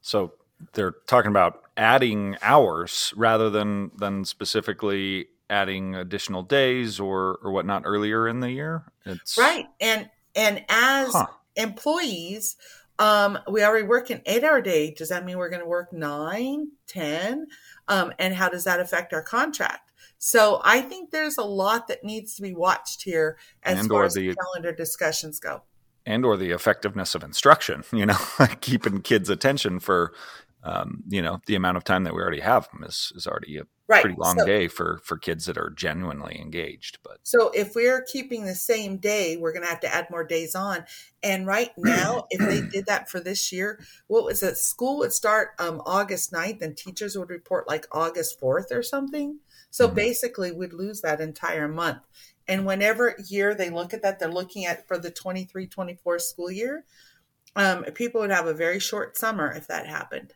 So 0.00 0.32
they're 0.72 0.94
talking 1.06 1.30
about 1.30 1.62
adding 1.76 2.36
hours 2.42 3.12
rather 3.16 3.50
than 3.50 3.90
than 3.96 4.24
specifically 4.24 5.28
adding 5.50 5.94
additional 5.94 6.42
days 6.42 6.98
or 6.98 7.38
or 7.42 7.52
whatnot 7.52 7.82
earlier 7.84 8.28
in 8.28 8.40
the 8.40 8.50
year. 8.50 8.84
It's 9.04 9.36
right, 9.38 9.66
and 9.80 10.08
and 10.34 10.64
as 10.68 11.12
huh. 11.12 11.26
employees, 11.56 12.56
um, 12.98 13.38
we 13.50 13.62
already 13.62 13.86
work 13.86 14.10
an 14.10 14.22
eight 14.26 14.44
hour 14.44 14.60
day. 14.60 14.92
Does 14.92 15.08
that 15.10 15.24
mean 15.24 15.38
we're 15.38 15.50
going 15.50 15.62
to 15.62 15.68
work 15.68 15.92
nine, 15.92 16.68
ten? 16.86 17.46
Um, 17.88 18.12
and 18.18 18.34
how 18.34 18.48
does 18.48 18.64
that 18.64 18.80
affect 18.80 19.12
our 19.12 19.22
contract? 19.22 19.92
So 20.18 20.60
I 20.64 20.80
think 20.80 21.10
there's 21.10 21.36
a 21.36 21.42
lot 21.42 21.88
that 21.88 22.04
needs 22.04 22.36
to 22.36 22.42
be 22.42 22.54
watched 22.54 23.02
here 23.02 23.38
as 23.64 23.80
and 23.80 23.88
far 23.88 24.04
as 24.04 24.14
the 24.14 24.34
calendar 24.34 24.72
discussions 24.72 25.40
go 25.40 25.62
and 26.06 26.24
or 26.24 26.36
the 26.36 26.50
effectiveness 26.50 27.14
of 27.14 27.22
instruction 27.22 27.84
you 27.92 28.06
know 28.06 28.16
keeping 28.60 29.00
kids 29.00 29.28
attention 29.28 29.80
for 29.80 30.12
um, 30.64 31.02
you 31.08 31.20
know, 31.20 31.40
the 31.46 31.56
amount 31.56 31.76
of 31.76 31.84
time 31.84 32.04
that 32.04 32.14
we 32.14 32.20
already 32.20 32.40
have 32.40 32.68
them 32.70 32.84
is, 32.84 33.12
is 33.16 33.26
already 33.26 33.58
a 33.58 33.64
right. 33.88 34.02
pretty 34.02 34.16
long 34.18 34.38
so, 34.38 34.46
day 34.46 34.68
for, 34.68 35.00
for 35.04 35.18
kids 35.18 35.46
that 35.46 35.58
are 35.58 35.70
genuinely 35.70 36.38
engaged. 36.40 36.98
But 37.02 37.18
so 37.24 37.50
if 37.50 37.74
we're 37.74 38.02
keeping 38.02 38.44
the 38.44 38.54
same 38.54 38.98
day, 38.98 39.36
we're 39.36 39.52
going 39.52 39.64
to 39.64 39.68
have 39.68 39.80
to 39.80 39.92
add 39.92 40.08
more 40.08 40.24
days 40.24 40.54
on. 40.54 40.84
And 41.22 41.46
right 41.46 41.70
now, 41.76 42.26
if 42.30 42.40
they 42.40 42.60
did 42.68 42.86
that 42.86 43.10
for 43.10 43.18
this 43.18 43.50
year, 43.50 43.80
what 44.06 44.24
was 44.24 44.42
it? 44.42 44.56
School 44.56 44.98
would 44.98 45.12
start 45.12 45.50
um, 45.58 45.82
August 45.84 46.32
9th 46.32 46.62
and 46.62 46.76
teachers 46.76 47.16
would 47.16 47.30
report 47.30 47.68
like 47.68 47.86
August 47.90 48.40
4th 48.40 48.70
or 48.70 48.82
something. 48.84 49.40
So 49.70 49.86
mm-hmm. 49.86 49.96
basically, 49.96 50.52
we'd 50.52 50.72
lose 50.72 51.00
that 51.00 51.20
entire 51.20 51.66
month. 51.66 52.02
And 52.46 52.66
whenever 52.66 53.16
year 53.28 53.54
they 53.54 53.70
look 53.70 53.94
at 53.94 54.02
that, 54.02 54.18
they're 54.18 54.28
looking 54.30 54.64
at 54.64 54.86
for 54.86 54.98
the 54.98 55.10
23 55.10 55.66
24 55.66 56.18
school 56.18 56.50
year. 56.50 56.84
Um, 57.54 57.84
people 57.84 58.20
would 58.20 58.30
have 58.30 58.46
a 58.46 58.54
very 58.54 58.78
short 58.78 59.16
summer 59.16 59.52
if 59.52 59.66
that 59.68 59.86
happened. 59.86 60.34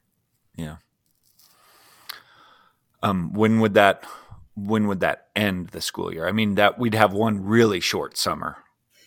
Yeah. 0.57 0.77
Um, 3.03 3.33
when 3.33 3.61
would 3.61 3.75
that 3.75 4.05
when 4.55 4.89
would 4.89 5.01
that 5.01 5.29
end 5.37 5.69
the 5.69 5.81
school 5.81 6.13
year? 6.13 6.27
I 6.27 6.33
mean, 6.33 6.55
that 6.55 6.79
we'd 6.79 6.95
have 6.95 7.13
one 7.13 7.45
really 7.45 7.79
short 7.79 8.17
summer, 8.17 8.57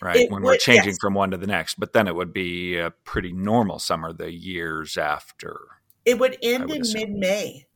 right? 0.02 0.16
It 0.16 0.32
when 0.32 0.44
would, 0.44 0.48
we're 0.48 0.58
changing 0.58 0.92
yes. 0.92 0.98
from 1.02 1.16
one 1.16 1.32
to 1.32 1.38
the 1.38 1.48
next, 1.48 1.80
but 1.80 1.94
then 1.94 2.08
it 2.08 2.16
would 2.16 2.32
be 2.32 2.78
a 2.78 2.92
pretty 2.92 3.34
normal 3.34 3.80
summer 3.80 4.14
the 4.14 4.32
years 4.32 4.96
after. 4.96 5.60
It 6.06 6.20
would 6.20 6.38
end 6.42 6.70
would 6.70 6.86
in 6.86 6.94
mid 6.94 7.12
May. 7.12 7.68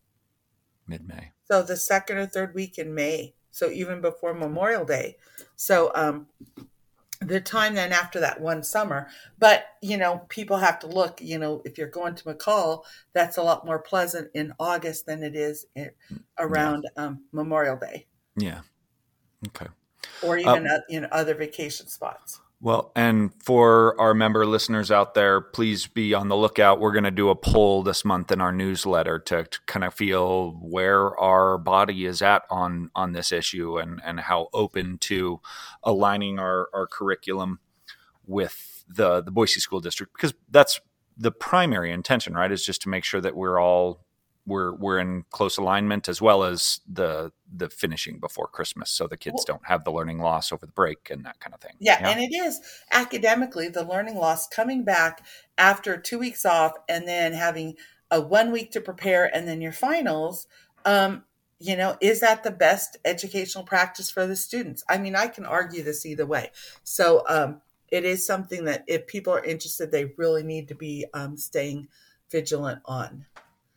Mid 0.87 1.07
May. 1.07 1.31
So 1.49 1.63
the 1.63 1.77
second 1.77 2.17
or 2.17 2.25
third 2.27 2.53
week 2.53 2.77
in 2.77 2.93
May. 2.93 3.33
So 3.51 3.69
even 3.69 4.01
before 4.01 4.33
Memorial 4.33 4.85
Day. 4.85 5.17
So 5.55 5.91
um, 5.93 6.27
the 7.23 7.41
time 7.41 7.75
then 7.75 7.91
after 7.91 8.19
that 8.19 8.39
one 8.39 8.63
summer. 8.63 9.07
But, 9.39 9.65
you 9.81 9.97
know, 9.97 10.25
people 10.29 10.57
have 10.57 10.79
to 10.79 10.87
look, 10.87 11.19
you 11.21 11.37
know, 11.37 11.61
if 11.65 11.77
you're 11.77 11.87
going 11.87 12.15
to 12.15 12.23
McCall, 12.23 12.83
that's 13.13 13.37
a 13.37 13.43
lot 13.43 13.65
more 13.65 13.79
pleasant 13.79 14.29
in 14.33 14.53
August 14.59 15.05
than 15.05 15.23
it 15.23 15.35
is 15.35 15.65
in, 15.75 15.91
around 16.37 16.85
yeah. 16.95 17.03
um, 17.03 17.23
Memorial 17.31 17.77
Day. 17.77 18.05
Yeah. 18.35 18.61
Okay. 19.47 19.67
Or 20.21 20.37
even, 20.37 20.67
uh, 20.67 20.79
you 20.87 21.01
know, 21.01 21.07
other 21.11 21.33
vacation 21.33 21.87
spots. 21.87 22.39
Well, 22.63 22.93
and 22.95 23.31
for 23.43 23.99
our 23.99 24.13
member 24.13 24.45
listeners 24.45 24.89
out 24.89 25.15
there, 25.15 25.41
please 25.41 25.85
be 25.85 26.13
on 26.13 26.29
the 26.29 26.37
lookout. 26.37 26.79
We're 26.79 26.93
going 26.93 27.03
to 27.03 27.11
do 27.11 27.27
a 27.27 27.35
poll 27.35 27.83
this 27.83 28.05
month 28.05 28.31
in 28.31 28.39
our 28.39 28.53
newsletter 28.53 29.19
to, 29.19 29.43
to, 29.43 29.59
kind 29.65 29.83
of 29.83 29.93
feel 29.93 30.51
where 30.61 31.13
our 31.19 31.57
body 31.57 32.05
is 32.05 32.21
at 32.21 32.43
on 32.49 32.89
on 32.95 33.11
this 33.11 33.33
issue 33.33 33.77
and 33.79 33.99
and 34.05 34.21
how 34.21 34.47
open 34.53 34.97
to 34.99 35.41
aligning 35.83 36.39
our 36.39 36.69
our 36.73 36.87
curriculum 36.87 37.59
with 38.25 38.85
the 38.87 39.21
the 39.21 39.31
Boise 39.31 39.59
School 39.59 39.81
District 39.81 40.13
because 40.13 40.33
that's 40.49 40.79
the 41.17 41.33
primary 41.33 41.91
intention, 41.91 42.33
right? 42.33 42.49
Is 42.49 42.65
just 42.65 42.81
to 42.83 42.89
make 42.89 43.03
sure 43.03 43.19
that 43.19 43.35
we're 43.35 43.59
all 43.59 44.05
we're 44.45 44.73
we're 44.73 44.99
in 44.99 45.23
close 45.31 45.57
alignment 45.57 46.09
as 46.09 46.21
well 46.21 46.43
as 46.43 46.81
the 46.91 47.31
the 47.51 47.69
finishing 47.69 48.19
before 48.19 48.47
Christmas, 48.47 48.89
so 48.89 49.07
the 49.07 49.17
kids 49.17 49.45
don't 49.45 49.65
have 49.65 49.83
the 49.83 49.91
learning 49.91 50.19
loss 50.19 50.51
over 50.51 50.65
the 50.65 50.71
break 50.71 51.09
and 51.09 51.25
that 51.25 51.39
kind 51.39 51.53
of 51.53 51.61
thing. 51.61 51.73
Yeah, 51.79 51.99
yeah, 52.01 52.09
and 52.09 52.21
it 52.21 52.35
is 52.35 52.59
academically 52.91 53.69
the 53.69 53.85
learning 53.85 54.15
loss 54.15 54.47
coming 54.47 54.83
back 54.83 55.25
after 55.57 55.97
two 55.97 56.19
weeks 56.19 56.45
off 56.45 56.73
and 56.89 57.07
then 57.07 57.33
having 57.33 57.75
a 58.11 58.21
one 58.21 58.51
week 58.51 58.71
to 58.71 58.81
prepare 58.81 59.33
and 59.33 59.47
then 59.47 59.61
your 59.61 59.71
finals. 59.71 60.47
Um, 60.85 61.23
you 61.59 61.77
know, 61.77 61.95
is 62.01 62.19
that 62.19 62.43
the 62.43 62.51
best 62.51 62.97
educational 63.05 63.63
practice 63.63 64.11
for 64.11 64.27
the 64.27 64.35
students? 64.35 64.83
I 64.89 64.97
mean, 64.97 65.15
I 65.15 65.27
can 65.27 65.45
argue 65.45 65.81
this 65.81 66.05
either 66.05 66.25
way. 66.25 66.51
So 66.83 67.23
um, 67.29 67.61
it 67.87 68.03
is 68.03 68.25
something 68.25 68.65
that 68.65 68.83
if 68.87 69.07
people 69.07 69.31
are 69.31 69.43
interested, 69.43 69.89
they 69.89 70.11
really 70.17 70.43
need 70.43 70.67
to 70.67 70.75
be 70.75 71.05
um, 71.13 71.37
staying 71.37 71.87
vigilant 72.29 72.81
on. 72.83 73.25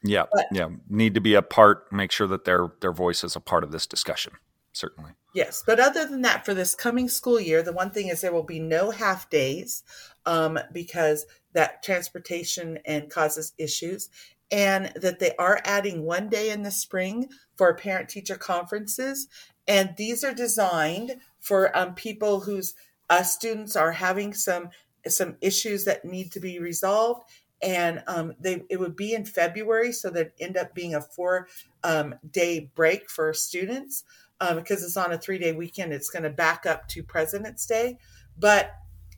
Yeah, 0.07 0.25
but, 0.33 0.47
yeah, 0.53 0.69
need 0.89 1.15
to 1.15 1.21
be 1.21 1.35
a 1.35 1.43
part. 1.43 1.91
Make 1.93 2.13
sure 2.13 2.27
that 2.27 2.45
their 2.45 2.69
their 2.81 2.93
voice 2.93 3.25
is 3.25 3.37
a 3.37 3.41
part 3.41 3.65
of 3.65 3.73
this 3.73 3.87
discussion. 3.87 4.35
Certainly. 4.73 5.13
Yes, 5.35 5.63
but 5.67 5.81
other 5.81 6.07
than 6.07 6.23
that, 6.23 6.45
for 6.45 6.53
this 6.53 6.75
coming 6.75 7.09
school 7.09 7.41
year, 7.41 7.63
the 7.63 7.73
one 7.73 7.91
thing 7.91 8.09
is 8.09 8.21
there 8.21 8.33
will 8.33 8.43
be 8.43 8.61
no 8.61 8.91
half 8.91 9.31
days 9.31 9.83
um, 10.27 10.59
because 10.73 11.27
that 11.55 11.83
transportation 11.83 12.79
and 12.85 13.11
causes 13.11 13.55
issues, 13.57 14.11
and 14.51 14.93
that 14.97 15.19
they 15.19 15.35
are 15.39 15.61
adding 15.65 16.05
one 16.05 16.29
day 16.29 16.51
in 16.51 16.63
the 16.63 16.71
spring 16.71 17.29
for 17.57 17.75
parent 17.75 18.11
teacher 18.11 18.37
conferences, 18.37 19.29
and 19.67 19.95
these 19.97 20.23
are 20.23 20.35
designed 20.35 21.17
for 21.41 21.77
um, 21.77 21.95
people 21.95 22.41
whose 22.41 22.75
uh, 23.09 23.23
students 23.23 23.77
are 23.77 23.93
having 23.93 24.35
some 24.35 24.69
some 25.09 25.37
issues 25.41 25.85
that 25.85 26.05
need 26.05 26.33
to 26.33 26.41
be 26.41 26.59
resolved 26.59 27.23
and 27.63 28.03
um, 28.07 28.35
they 28.41 28.63
it 28.69 28.79
would 28.79 28.97
be 28.97 29.15
in 29.15 29.25
February, 29.25 29.93
so 29.93 30.11
that 30.11 30.33
end 30.41 30.57
up 30.57 30.75
being 30.75 30.95
a 30.95 31.01
four 31.01 31.49
um, 31.85 32.15
day 32.31 32.71
break 32.75 33.11
for 33.11 33.33
students 33.33 34.05
um, 34.41 34.57
because 34.57 34.83
it's 34.83 34.97
on 34.97 35.13
a 35.13 35.19
three 35.19 35.39
day 35.39 35.53
weekend. 35.53 35.93
It's 35.93 36.11
going 36.11 36.25
to 36.25 36.31
back 36.31 36.67
up 36.67 36.89
to 36.89 37.03
President's 37.03 37.67
Day, 37.67 37.99
but 38.39 38.71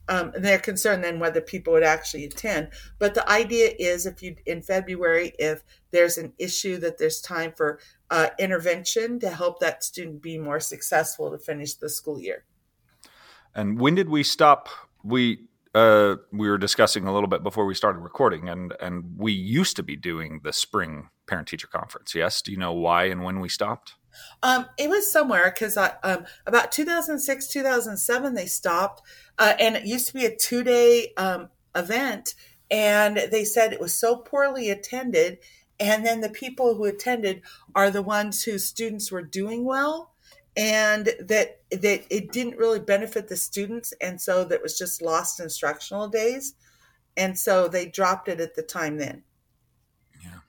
um, 0.07 0.31
they're 0.35 0.59
concerned 0.59 1.03
then 1.03 1.19
whether 1.19 1.39
people 1.39 1.73
would 1.73 1.83
actually 1.83 2.25
attend. 2.25 2.69
But 2.97 3.13
the 3.13 3.29
idea 3.29 3.73
is, 3.77 4.05
if 4.05 4.23
you 4.23 4.35
in 4.45 4.61
February, 4.61 5.33
if 5.37 5.61
there's 5.91 6.17
an 6.17 6.33
issue, 6.39 6.77
that 6.77 6.97
there's 6.97 7.21
time 7.21 7.53
for 7.55 7.79
uh, 8.09 8.29
intervention 8.39 9.19
to 9.19 9.29
help 9.29 9.59
that 9.59 9.83
student 9.83 10.21
be 10.21 10.37
more 10.37 10.59
successful 10.59 11.29
to 11.31 11.37
finish 11.37 11.75
the 11.75 11.89
school 11.89 12.19
year. 12.19 12.45
And 13.53 13.79
when 13.79 13.95
did 13.95 14.09
we 14.09 14.23
stop? 14.23 14.69
We 15.03 15.48
uh, 15.75 16.15
we 16.31 16.49
were 16.49 16.57
discussing 16.57 17.05
a 17.05 17.13
little 17.13 17.29
bit 17.29 17.43
before 17.43 17.65
we 17.65 17.75
started 17.75 17.99
recording, 17.99 18.49
and 18.49 18.73
and 18.81 19.03
we 19.17 19.31
used 19.31 19.75
to 19.75 19.83
be 19.83 19.95
doing 19.95 20.41
the 20.43 20.53
spring 20.53 21.09
parent 21.27 21.47
teacher 21.47 21.67
conference. 21.67 22.15
Yes, 22.15 22.41
do 22.41 22.51
you 22.51 22.57
know 22.57 22.73
why 22.73 23.05
and 23.05 23.23
when 23.23 23.39
we 23.39 23.49
stopped? 23.49 23.93
Um, 24.41 24.65
it 24.77 24.89
was 24.89 25.11
somewhere 25.11 25.51
because 25.51 25.77
um, 25.77 26.25
about 26.47 26.71
2006, 26.71 27.47
2007, 27.47 28.33
they 28.33 28.47
stopped, 28.47 29.03
uh, 29.37 29.53
and 29.59 29.75
it 29.75 29.85
used 29.85 30.07
to 30.07 30.13
be 30.13 30.25
a 30.25 30.35
two 30.35 30.63
day 30.63 31.13
um, 31.17 31.49
event, 31.75 32.33
and 32.71 33.17
they 33.31 33.45
said 33.45 33.71
it 33.71 33.79
was 33.79 33.93
so 33.93 34.17
poorly 34.17 34.69
attended, 34.71 35.37
and 35.79 36.03
then 36.03 36.21
the 36.21 36.29
people 36.29 36.75
who 36.75 36.85
attended 36.85 37.43
are 37.75 37.91
the 37.91 38.01
ones 38.01 38.43
whose 38.43 38.65
students 38.65 39.11
were 39.11 39.21
doing 39.21 39.65
well 39.65 40.08
and 40.59 41.05
that 41.21 41.61
that 41.71 42.03
it 42.09 42.33
didn't 42.33 42.57
really 42.57 42.79
benefit 42.79 43.29
the 43.29 43.37
students 43.37 43.93
and 44.01 44.19
so 44.19 44.43
that 44.43 44.61
was 44.61 44.77
just 44.77 45.01
lost 45.01 45.39
instructional 45.39 46.09
days 46.09 46.53
and 47.15 47.39
so 47.39 47.67
they 47.69 47.85
dropped 47.85 48.27
it 48.27 48.39
at 48.39 48.55
the 48.55 48.61
time 48.61 48.97
then. 48.97 49.23
Yeah. 50.21 50.39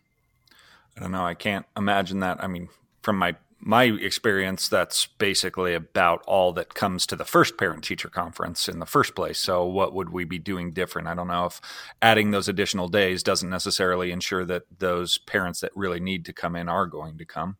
I 0.96 1.00
don't 1.00 1.12
know 1.12 1.24
i 1.24 1.34
can't 1.34 1.64
imagine 1.76 2.20
that 2.20 2.42
i 2.42 2.48
mean 2.48 2.68
from 3.02 3.16
my 3.16 3.36
my 3.62 3.84
experience 3.84 4.68
that's 4.68 5.06
basically 5.06 5.74
about 5.74 6.24
all 6.26 6.52
that 6.54 6.74
comes 6.74 7.06
to 7.06 7.14
the 7.14 7.26
first 7.26 7.58
parent 7.58 7.84
teacher 7.84 8.08
conference 8.08 8.68
in 8.68 8.78
the 8.78 8.86
first 8.86 9.14
place 9.14 9.38
so 9.38 9.64
what 9.66 9.92
would 9.92 10.08
we 10.08 10.24
be 10.24 10.38
doing 10.38 10.72
different? 10.72 11.06
I 11.06 11.14
don't 11.14 11.28
know 11.28 11.44
if 11.44 11.60
adding 12.00 12.30
those 12.30 12.48
additional 12.48 12.88
days 12.88 13.22
doesn't 13.22 13.50
necessarily 13.50 14.12
ensure 14.12 14.46
that 14.46 14.62
those 14.78 15.18
parents 15.18 15.60
that 15.60 15.72
really 15.76 16.00
need 16.00 16.24
to 16.24 16.32
come 16.32 16.56
in 16.56 16.70
are 16.70 16.86
going 16.86 17.18
to 17.18 17.26
come 17.26 17.58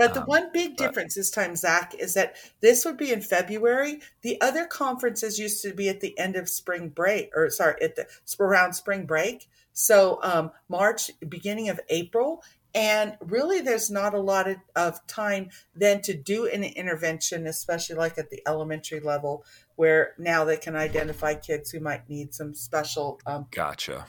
but 0.00 0.14
the 0.14 0.20
um, 0.20 0.26
one 0.26 0.50
big 0.50 0.76
but, 0.76 0.86
difference 0.86 1.14
this 1.14 1.30
time, 1.30 1.54
Zach, 1.56 1.94
is 1.94 2.14
that 2.14 2.36
this 2.60 2.86
would 2.86 2.96
be 2.96 3.12
in 3.12 3.20
February. 3.20 4.00
The 4.22 4.40
other 4.40 4.64
conferences 4.64 5.38
used 5.38 5.62
to 5.62 5.74
be 5.74 5.90
at 5.90 6.00
the 6.00 6.18
end 6.18 6.36
of 6.36 6.48
spring 6.48 6.88
break, 6.88 7.30
or 7.36 7.50
sorry, 7.50 7.80
at 7.82 7.96
the 7.96 8.06
around 8.40 8.72
spring 8.72 9.04
break. 9.04 9.46
So 9.74 10.18
um, 10.22 10.52
March, 10.70 11.10
beginning 11.28 11.68
of 11.68 11.80
April, 11.90 12.42
and 12.74 13.18
really, 13.20 13.60
there's 13.60 13.90
not 13.90 14.14
a 14.14 14.20
lot 14.20 14.48
of, 14.48 14.56
of 14.74 15.06
time 15.06 15.50
then 15.74 16.00
to 16.02 16.14
do 16.14 16.46
an 16.46 16.64
intervention, 16.64 17.46
especially 17.46 17.96
like 17.96 18.16
at 18.16 18.30
the 18.30 18.40
elementary 18.46 19.00
level, 19.00 19.44
where 19.76 20.14
now 20.18 20.44
they 20.44 20.56
can 20.56 20.76
identify 20.76 21.34
kids 21.34 21.72
who 21.72 21.80
might 21.80 22.08
need 22.08 22.32
some 22.32 22.54
special. 22.54 23.20
Um, 23.26 23.48
gotcha 23.50 24.06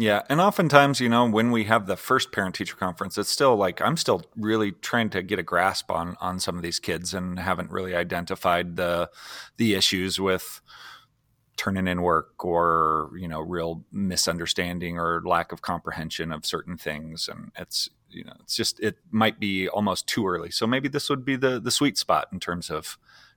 yeah, 0.00 0.22
and 0.30 0.40
oftentimes, 0.40 0.98
you 0.98 1.10
know, 1.10 1.28
when 1.28 1.50
we 1.50 1.64
have 1.64 1.86
the 1.86 1.96
first 1.96 2.32
parent 2.32 2.54
teacher 2.54 2.74
conference, 2.74 3.18
it's 3.18 3.28
still 3.28 3.54
like 3.54 3.82
I'm 3.82 3.98
still 3.98 4.22
really 4.34 4.72
trying 4.72 5.10
to 5.10 5.22
get 5.22 5.38
a 5.38 5.42
grasp 5.42 5.90
on 5.90 6.16
on 6.22 6.40
some 6.40 6.56
of 6.56 6.62
these 6.62 6.78
kids 6.78 7.12
and 7.12 7.38
haven't 7.38 7.70
really 7.70 7.94
identified 7.94 8.76
the 8.76 9.10
the 9.58 9.74
issues 9.74 10.18
with 10.18 10.62
turning 11.58 11.86
in 11.86 12.00
work 12.00 12.42
or 12.42 13.10
you 13.18 13.28
know 13.28 13.40
real 13.40 13.84
misunderstanding 13.92 14.98
or 14.98 15.20
lack 15.22 15.52
of 15.52 15.60
comprehension 15.60 16.32
of 16.32 16.46
certain 16.46 16.78
things. 16.78 17.28
And 17.28 17.52
it's 17.58 17.90
you 18.08 18.24
know 18.24 18.32
it's 18.40 18.56
just 18.56 18.80
it 18.80 18.96
might 19.10 19.38
be 19.38 19.68
almost 19.68 20.06
too 20.06 20.26
early. 20.26 20.50
So 20.50 20.66
maybe 20.66 20.88
this 20.88 21.10
would 21.10 21.26
be 21.26 21.36
the 21.36 21.60
the 21.60 21.70
sweet 21.70 21.98
spot 21.98 22.28
in 22.32 22.40
terms 22.40 22.70
of 22.70 22.96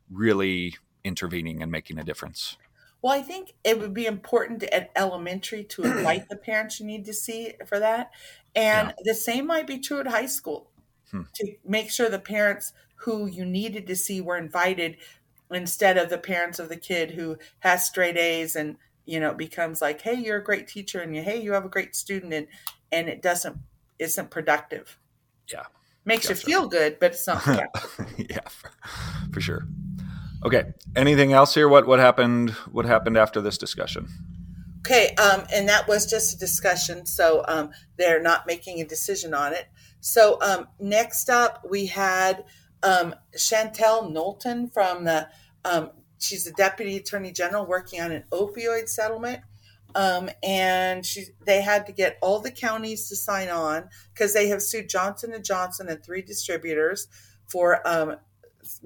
really 0.10 0.76
intervening 1.04 1.62
and 1.62 1.70
making 1.70 2.00
a 2.00 2.06
difference 2.06 2.56
well, 3.04 3.12
I 3.12 3.22
think 3.22 3.54
it 3.66 3.80
would 3.80 3.94
be 3.94 4.06
important 4.06 4.64
at 4.64 4.90
elementary 4.96 5.66
to 5.66 5.84
invite 5.98 6.30
the 6.30 6.38
parents 6.38 6.80
you 6.80 6.88
need 6.88 7.06
to 7.06 7.14
see 7.14 7.54
for 7.68 7.78
that. 7.80 8.12
And 8.56 8.88
yeah. 8.88 9.04
the 9.04 9.14
same 9.14 9.46
might 9.46 9.68
be 9.68 9.78
true 9.78 10.00
at 10.00 10.08
high 10.08 10.26
school 10.26 10.72
hmm. 11.12 11.24
to 11.36 11.54
make 11.66 11.92
sure 11.92 12.10
the 12.10 12.18
parents 12.18 12.74
who 12.96 13.28
you 13.28 13.46
needed 13.46 13.86
to 13.88 13.96
see 13.96 14.22
were 14.22 14.38
invited 14.38 14.98
instead 15.52 15.98
of 15.98 16.10
the 16.10 16.18
parents 16.18 16.58
of 16.58 16.70
the 16.70 16.78
kid 16.78 17.12
who 17.12 17.38
has 17.60 17.86
straight 17.86 18.18
A's 18.18 18.56
and 18.56 18.78
you 19.06 19.20
know 19.20 19.34
becomes 19.34 19.82
like 19.82 20.02
hey 20.02 20.16
you're 20.16 20.38
a 20.38 20.44
great 20.44 20.68
teacher 20.68 21.02
and 21.02 21.16
you 21.16 21.22
hey 21.22 21.40
you 21.40 21.52
have 21.52 21.66
a 21.66 21.70
great 21.70 21.96
student 21.96 22.34
and 22.34 22.48
and 22.92 23.10
it 23.10 23.22
doesn't 23.22 23.58
isn't 24.00 24.32
productive 24.32 24.98
yeah 25.52 25.66
makes 26.06 26.30
you 26.30 26.36
feel 26.36 26.68
good 26.68 26.98
but 27.00 27.12
it's 27.12 27.28
not 27.28 27.46
yeah 28.18 28.40
for, 28.50 28.72
for 29.32 29.42
sure 29.42 29.68
Okay. 30.46 30.74
Anything 30.96 31.34
else 31.34 31.54
here? 31.54 31.70
What 31.70 31.88
what 31.88 32.00
happened? 32.00 32.52
What 32.72 32.86
happened 32.86 33.18
after 33.18 33.42
this 33.42 33.58
discussion? 33.58 34.08
Okay, 34.86 35.16
um, 35.16 35.44
and 35.54 35.70
that 35.70 35.88
was 35.88 36.06
just 36.06 36.36
a 36.36 36.38
discussion, 36.38 37.06
so 37.06 37.46
um, 37.48 37.72
they're 37.98 38.22
not 38.22 38.46
making 38.46 38.82
a 38.82 38.86
decision 38.86 39.34
on 39.34 39.54
it. 39.54 39.68
So 40.02 40.38
um, 40.42 40.68
next 40.78 41.30
up, 41.30 41.66
we 41.70 41.86
had 41.86 42.44
um, 42.84 43.16
Chantel 43.38 44.12
Knowlton 44.12 44.70
from 44.70 45.06
the. 45.06 45.30
Um, 45.64 45.92
she's 46.20 46.44
the 46.44 46.52
deputy 46.52 46.98
attorney 46.98 47.32
general 47.32 47.66
working 47.66 48.02
on 48.02 48.12
an 48.12 48.26
opioid 48.32 48.90
settlement, 48.90 49.40
um, 49.96 50.30
and 50.44 51.06
she 51.06 51.28
they 51.46 51.62
had 51.62 51.86
to 51.86 51.94
get 51.94 52.18
all 52.22 52.42
the 52.42 52.52
counties 52.52 53.08
to 53.08 53.16
sign 53.16 53.48
on 53.48 53.88
because 54.14 54.34
they 54.34 54.50
have 54.50 54.62
sued 54.62 54.90
Johnson 54.90 55.34
and 55.34 55.46
Johnson 55.46 55.88
and 55.88 56.04
three 56.04 56.22
distributors 56.22 57.08
for 57.48 57.88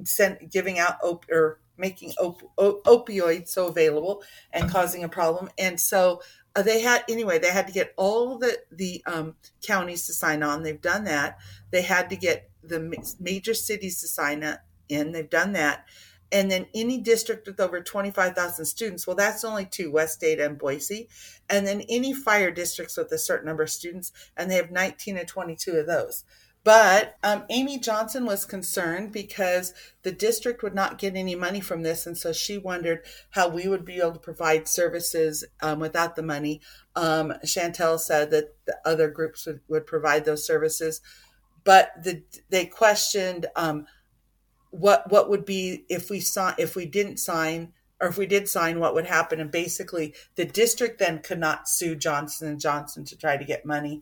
sent, 0.03 0.51
giving 0.51 0.79
out 0.79 0.95
op- 1.03 1.29
or 1.29 1.59
making 1.77 2.13
op- 2.19 2.51
op- 2.57 2.83
opioids 2.85 3.49
so 3.49 3.67
available 3.67 4.23
and 4.51 4.69
causing 4.69 5.03
a 5.03 5.09
problem. 5.09 5.49
And 5.57 5.79
so 5.79 6.21
uh, 6.55 6.63
they 6.63 6.81
had 6.81 7.03
anyway. 7.07 7.39
They 7.39 7.51
had 7.51 7.67
to 7.67 7.73
get 7.73 7.93
all 7.97 8.37
the 8.37 8.57
the 8.71 9.03
um, 9.05 9.35
counties 9.65 10.07
to 10.07 10.13
sign 10.13 10.41
on. 10.43 10.63
They've 10.63 10.81
done 10.81 11.03
that. 11.03 11.37
They 11.71 11.83
had 11.83 12.09
to 12.09 12.15
get 12.15 12.49
the 12.63 13.15
major 13.19 13.53
cities 13.53 14.01
to 14.01 14.07
sign 14.07 14.57
in. 14.89 15.11
They've 15.11 15.29
done 15.29 15.53
that. 15.53 15.85
And 16.31 16.51
then 16.51 16.65
any 16.75 16.99
district 16.99 17.47
with 17.47 17.59
over 17.59 17.81
25,000 17.81 18.65
students, 18.65 19.07
well, 19.07 19.15
that's 19.15 19.45
only 19.45 19.65
two, 19.65 19.91
West 19.91 20.23
Ada 20.23 20.45
and 20.45 20.57
Boise. 20.57 21.07
And 21.49 21.65
then 21.65 21.81
any 21.87 22.13
fire 22.13 22.51
districts 22.51 22.97
with 22.97 23.11
a 23.13 23.17
certain 23.17 23.45
number 23.45 23.63
of 23.63 23.69
students, 23.69 24.11
and 24.35 24.51
they 24.51 24.55
have 24.55 24.71
19 24.71 25.17
and 25.17 25.27
22 25.27 25.71
of 25.71 25.87
those. 25.87 26.25
But 26.63 27.15
um, 27.23 27.45
Amy 27.49 27.79
Johnson 27.79 28.25
was 28.25 28.43
concerned 28.43 29.13
because 29.13 29.73
the 30.03 30.11
district 30.11 30.63
would 30.63 30.75
not 30.75 30.97
get 30.97 31.15
any 31.15 31.33
money 31.33 31.61
from 31.61 31.81
this. 31.81 32.05
And 32.05 32.17
so 32.17 32.33
she 32.33 32.57
wondered 32.57 33.05
how 33.29 33.47
we 33.47 33.69
would 33.69 33.85
be 33.85 33.99
able 33.99 34.11
to 34.11 34.19
provide 34.19 34.67
services 34.67 35.45
um, 35.61 35.79
without 35.79 36.17
the 36.17 36.23
money. 36.23 36.59
Um, 36.95 37.33
Chantel 37.45 37.99
said 37.99 38.31
that 38.31 38.55
the 38.65 38.77
other 38.83 39.09
groups 39.09 39.45
would, 39.45 39.61
would 39.69 39.85
provide 39.85 40.25
those 40.25 40.45
services. 40.45 40.99
But 41.63 41.91
the, 42.03 42.23
they 42.49 42.65
questioned 42.65 43.45
um, 43.55 43.87
what 44.71 45.09
what 45.09 45.29
would 45.29 45.45
be 45.45 45.85
if 45.89 46.09
we 46.09 46.19
saw 46.19 46.53
if 46.57 46.75
we 46.75 46.85
didn't 46.85 47.17
sign 47.17 47.73
or 47.99 48.07
if 48.07 48.17
we 48.17 48.25
did 48.25 48.47
sign 48.47 48.79
what 48.79 48.93
would 48.93 49.05
happen 49.05 49.39
and 49.39 49.51
basically 49.51 50.13
the 50.35 50.45
district 50.45 50.99
then 50.99 51.19
could 51.19 51.39
not 51.39 51.67
sue 51.67 51.95
johnson 51.95 52.47
and 52.47 52.59
johnson 52.59 53.05
to 53.05 53.17
try 53.17 53.37
to 53.37 53.45
get 53.45 53.65
money 53.65 54.01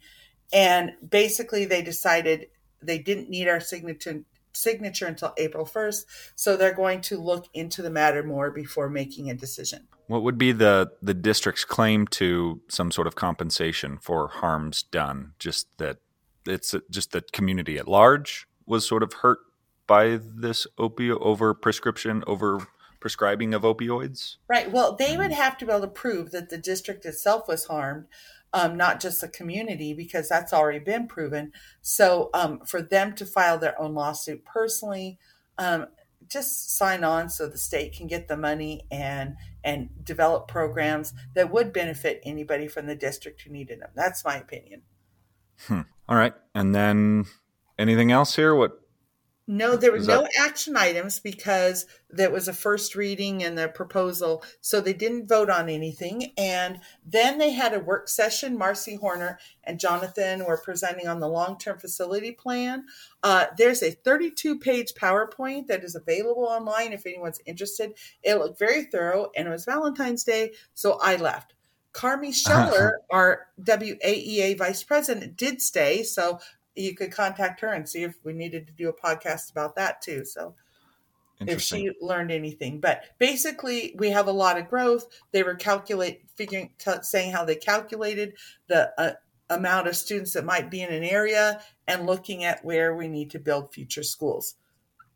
and 0.53 0.93
basically 1.07 1.65
they 1.65 1.81
decided 1.81 2.47
they 2.81 2.99
didn't 2.99 3.29
need 3.29 3.47
our 3.47 3.59
signature 3.59 4.23
signature 4.53 5.05
until 5.05 5.33
April 5.37 5.65
1st, 5.65 6.05
so 6.35 6.55
they're 6.55 6.73
going 6.73 7.01
to 7.01 7.19
look 7.19 7.47
into 7.53 7.81
the 7.81 7.89
matter 7.89 8.23
more 8.23 8.51
before 8.51 8.89
making 8.89 9.29
a 9.29 9.33
decision. 9.33 9.87
What 10.07 10.23
would 10.23 10.37
be 10.37 10.51
the 10.51 10.91
the 11.01 11.13
district's 11.13 11.65
claim 11.65 12.07
to 12.07 12.61
some 12.69 12.91
sort 12.91 13.07
of 13.07 13.15
compensation 13.15 13.97
for 13.97 14.27
harms 14.27 14.83
done? 14.83 15.33
Just 15.39 15.77
that 15.77 15.97
it's 16.45 16.75
just 16.89 17.11
that 17.11 17.31
community 17.31 17.77
at 17.77 17.87
large 17.87 18.47
was 18.65 18.87
sort 18.87 19.03
of 19.03 19.13
hurt 19.13 19.39
by 19.87 20.19
this 20.21 20.67
opioid 20.79 21.19
over 21.21 21.53
prescription 21.53 22.23
over 22.27 22.67
prescribing 22.99 23.53
of 23.53 23.63
opioids? 23.63 24.37
Right. 24.47 24.71
Well, 24.71 24.95
they 24.95 25.13
mm. 25.13 25.19
would 25.19 25.31
have 25.31 25.57
to 25.59 25.65
be 25.65 25.71
able 25.71 25.81
to 25.81 25.87
prove 25.87 26.31
that 26.31 26.49
the 26.49 26.57
district 26.57 27.05
itself 27.05 27.47
was 27.47 27.65
harmed 27.65 28.05
um, 28.55 28.77
not 28.77 29.01
just 29.01 29.19
the 29.19 29.27
community, 29.27 29.93
because 29.93 30.29
that's 30.29 30.53
already 30.53 30.79
been 30.79 31.07
proven. 31.07 31.51
So 31.81 32.29
um, 32.33 32.61
for 32.65 32.81
them 32.81 33.13
to 33.15 33.25
file 33.25 33.59
their 33.59 33.79
own 33.79 33.93
lawsuit 33.93 34.45
personally, 34.45 35.19
um, 35.57 35.87
just 36.27 36.75
sign 36.75 37.03
on 37.03 37.29
so 37.29 37.47
the 37.47 37.57
state 37.57 37.93
can 37.93 38.07
get 38.07 38.27
the 38.27 38.37
money 38.37 38.81
and 38.89 39.35
and 39.63 39.89
develop 40.03 40.47
programs 40.47 41.13
that 41.35 41.51
would 41.51 41.73
benefit 41.73 42.21
anybody 42.23 42.67
from 42.67 42.87
the 42.87 42.95
district 42.95 43.41
who 43.41 43.51
needed 43.51 43.81
them. 43.81 43.89
That's 43.93 44.23
my 44.23 44.37
opinion. 44.37 44.83
Hmm. 45.67 45.81
All 46.07 46.17
right, 46.17 46.33
and 46.55 46.73
then 46.73 47.25
anything 47.77 48.11
else 48.11 48.37
here? 48.37 48.55
What 48.55 48.79
no, 49.47 49.75
there 49.75 49.91
were 49.91 49.99
no 49.99 50.27
action 50.39 50.75
items 50.75 51.19
because 51.19 51.85
there 52.09 52.31
was 52.31 52.47
a 52.47 52.53
first 52.53 52.95
reading 52.95 53.43
and 53.43 53.55
the 53.55 53.67
proposal, 53.67 54.43
so 54.59 54.81
they 54.81 54.93
didn't 54.93 55.27
vote 55.27 55.51
on 55.51 55.69
anything. 55.69 56.33
And 56.35 56.79
then 57.05 57.37
they 57.37 57.51
had 57.51 57.73
a 57.73 57.79
work 57.79 58.09
session. 58.09 58.57
Marcy 58.57 58.95
Horner 58.95 59.37
and 59.63 59.79
Jonathan 59.79 60.45
were 60.45 60.57
presenting 60.57 61.07
on 61.07 61.19
the 61.19 61.29
long 61.29 61.59
term 61.59 61.77
facility 61.77 62.31
plan. 62.31 62.85
Uh, 63.21 63.45
there's 63.55 63.83
a 63.83 63.91
32 63.91 64.57
page 64.57 64.93
PowerPoint 64.93 65.67
that 65.67 65.83
is 65.83 65.95
available 65.95 66.45
online 66.45 66.91
if 66.91 67.05
anyone's 67.05 67.41
interested. 67.45 67.93
It 68.23 68.35
looked 68.35 68.57
very 68.57 68.85
thorough, 68.85 69.29
and 69.35 69.47
it 69.47 69.51
was 69.51 69.65
Valentine's 69.65 70.23
Day, 70.23 70.53
so 70.73 70.97
I 71.01 71.17
left. 71.17 71.53
Carmi 71.95 72.33
Scheller, 72.33 72.99
our 73.09 73.47
WAEA 73.61 74.57
vice 74.57 74.83
president, 74.83 75.37
did 75.37 75.61
stay. 75.61 76.03
So 76.03 76.39
you 76.75 76.95
could 76.95 77.11
contact 77.11 77.61
her 77.61 77.71
and 77.73 77.87
see 77.87 78.03
if 78.03 78.17
we 78.23 78.33
needed 78.33 78.67
to 78.67 78.73
do 78.73 78.89
a 78.89 78.93
podcast 78.93 79.51
about 79.51 79.75
that 79.75 80.01
too. 80.01 80.25
So 80.25 80.55
if 81.41 81.61
she 81.61 81.91
learned 82.01 82.31
anything, 82.31 82.79
but 82.79 83.03
basically 83.19 83.95
we 83.97 84.09
have 84.11 84.27
a 84.27 84.31
lot 84.31 84.57
of 84.57 84.69
growth. 84.69 85.05
They 85.31 85.43
were 85.43 85.55
calculate 85.55 86.23
figuring, 86.35 86.71
t- 86.77 86.91
saying 87.01 87.33
how 87.33 87.45
they 87.45 87.55
calculated 87.55 88.33
the 88.67 88.91
uh, 88.97 89.13
amount 89.49 89.87
of 89.87 89.95
students 89.95 90.33
that 90.33 90.45
might 90.45 90.71
be 90.71 90.81
in 90.81 90.91
an 90.93 91.03
area 91.03 91.61
and 91.87 92.05
looking 92.05 92.43
at 92.43 92.63
where 92.63 92.95
we 92.95 93.07
need 93.07 93.31
to 93.31 93.39
build 93.39 93.73
future 93.73 94.03
schools. 94.03 94.55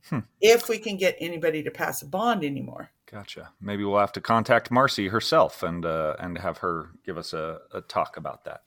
Hmm. 0.10 0.20
If 0.40 0.70
we 0.70 0.78
can 0.78 0.98
get 0.98 1.18
anybody 1.20 1.64
to 1.64 1.72
pass 1.72 2.02
a 2.02 2.06
bond 2.06 2.44
anymore. 2.44 2.92
Gotcha. 3.12 3.50
Maybe 3.60 3.84
we'll 3.84 4.00
have 4.00 4.12
to 4.14 4.22
contact 4.22 4.72
Marcy 4.72 5.08
herself 5.08 5.64
and 5.64 5.86
uh, 5.86 6.16
and 6.20 6.38
have 6.38 6.60
her 6.60 6.92
give 7.06 7.18
us 7.18 7.34
a, 7.34 7.60
a 7.74 7.82
talk 7.82 8.18
about 8.18 8.46
that. 8.46 8.62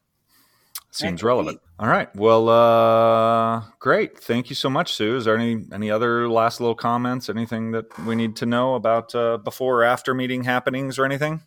Seems 0.94 1.22
relevant. 1.22 1.58
All 1.78 1.88
right. 1.88 2.14
Well, 2.14 2.50
uh, 2.50 3.62
great. 3.78 4.18
Thank 4.18 4.50
you 4.50 4.54
so 4.54 4.68
much, 4.68 4.92
Sue. 4.92 5.16
Is 5.16 5.24
there 5.24 5.36
any 5.38 5.64
any 5.72 5.90
other 5.90 6.28
last 6.28 6.60
little 6.60 6.74
comments? 6.74 7.30
Anything 7.30 7.70
that 7.70 7.98
we 8.06 8.14
need 8.14 8.36
to 8.36 8.46
know 8.46 8.74
about 8.74 9.14
uh, 9.14 9.38
before 9.38 9.80
or 9.80 9.84
after 9.84 10.12
meeting 10.12 10.44
happenings 10.44 10.98
or 10.98 11.06
anything? 11.06 11.40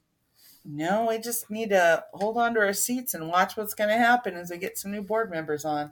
No, 0.66 1.06
we 1.08 1.20
just 1.20 1.52
need 1.52 1.70
to 1.70 2.04
hold 2.12 2.38
on 2.38 2.56
to 2.56 2.60
our 2.60 2.74
seats 2.74 3.14
and 3.14 3.30
watch 3.30 3.56
what's 3.56 3.76
going 3.76 3.92
to 3.92 3.98
happen 3.98 4.36
as 4.36 4.50
we 4.50 4.58
get 4.58 4.80
some 4.80 4.92
new 4.92 5.04
board 5.04 5.30
members 5.30 5.64
on. 5.64 5.92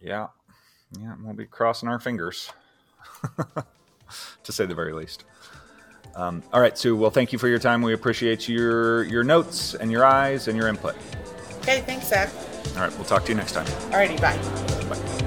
Yeah, 0.00 0.28
yeah, 0.98 1.14
we'll 1.22 1.34
be 1.34 1.44
crossing 1.44 1.90
our 1.90 2.00
fingers, 2.00 2.50
to 4.42 4.52
say 4.52 4.64
the 4.64 4.74
very 4.74 4.94
least. 4.94 5.24
Um, 6.14 6.42
all 6.50 6.62
right, 6.62 6.78
Sue. 6.78 6.96
Well, 6.96 7.10
thank 7.10 7.30
you 7.34 7.38
for 7.38 7.48
your 7.48 7.58
time. 7.58 7.82
We 7.82 7.92
appreciate 7.92 8.48
your 8.48 9.04
your 9.04 9.22
notes 9.22 9.74
and 9.74 9.92
your 9.92 10.06
eyes 10.06 10.48
and 10.48 10.56
your 10.56 10.68
input. 10.68 10.96
Okay, 11.62 11.80
thanks, 11.82 12.08
Zach. 12.08 12.28
All 12.74 12.82
right, 12.82 12.92
we'll 12.96 13.04
talk 13.04 13.24
to 13.24 13.28
you 13.30 13.36
next 13.36 13.52
time. 13.52 13.66
Alrighty, 13.92 14.20
bye. 14.20 14.36
Bye. 14.88 15.21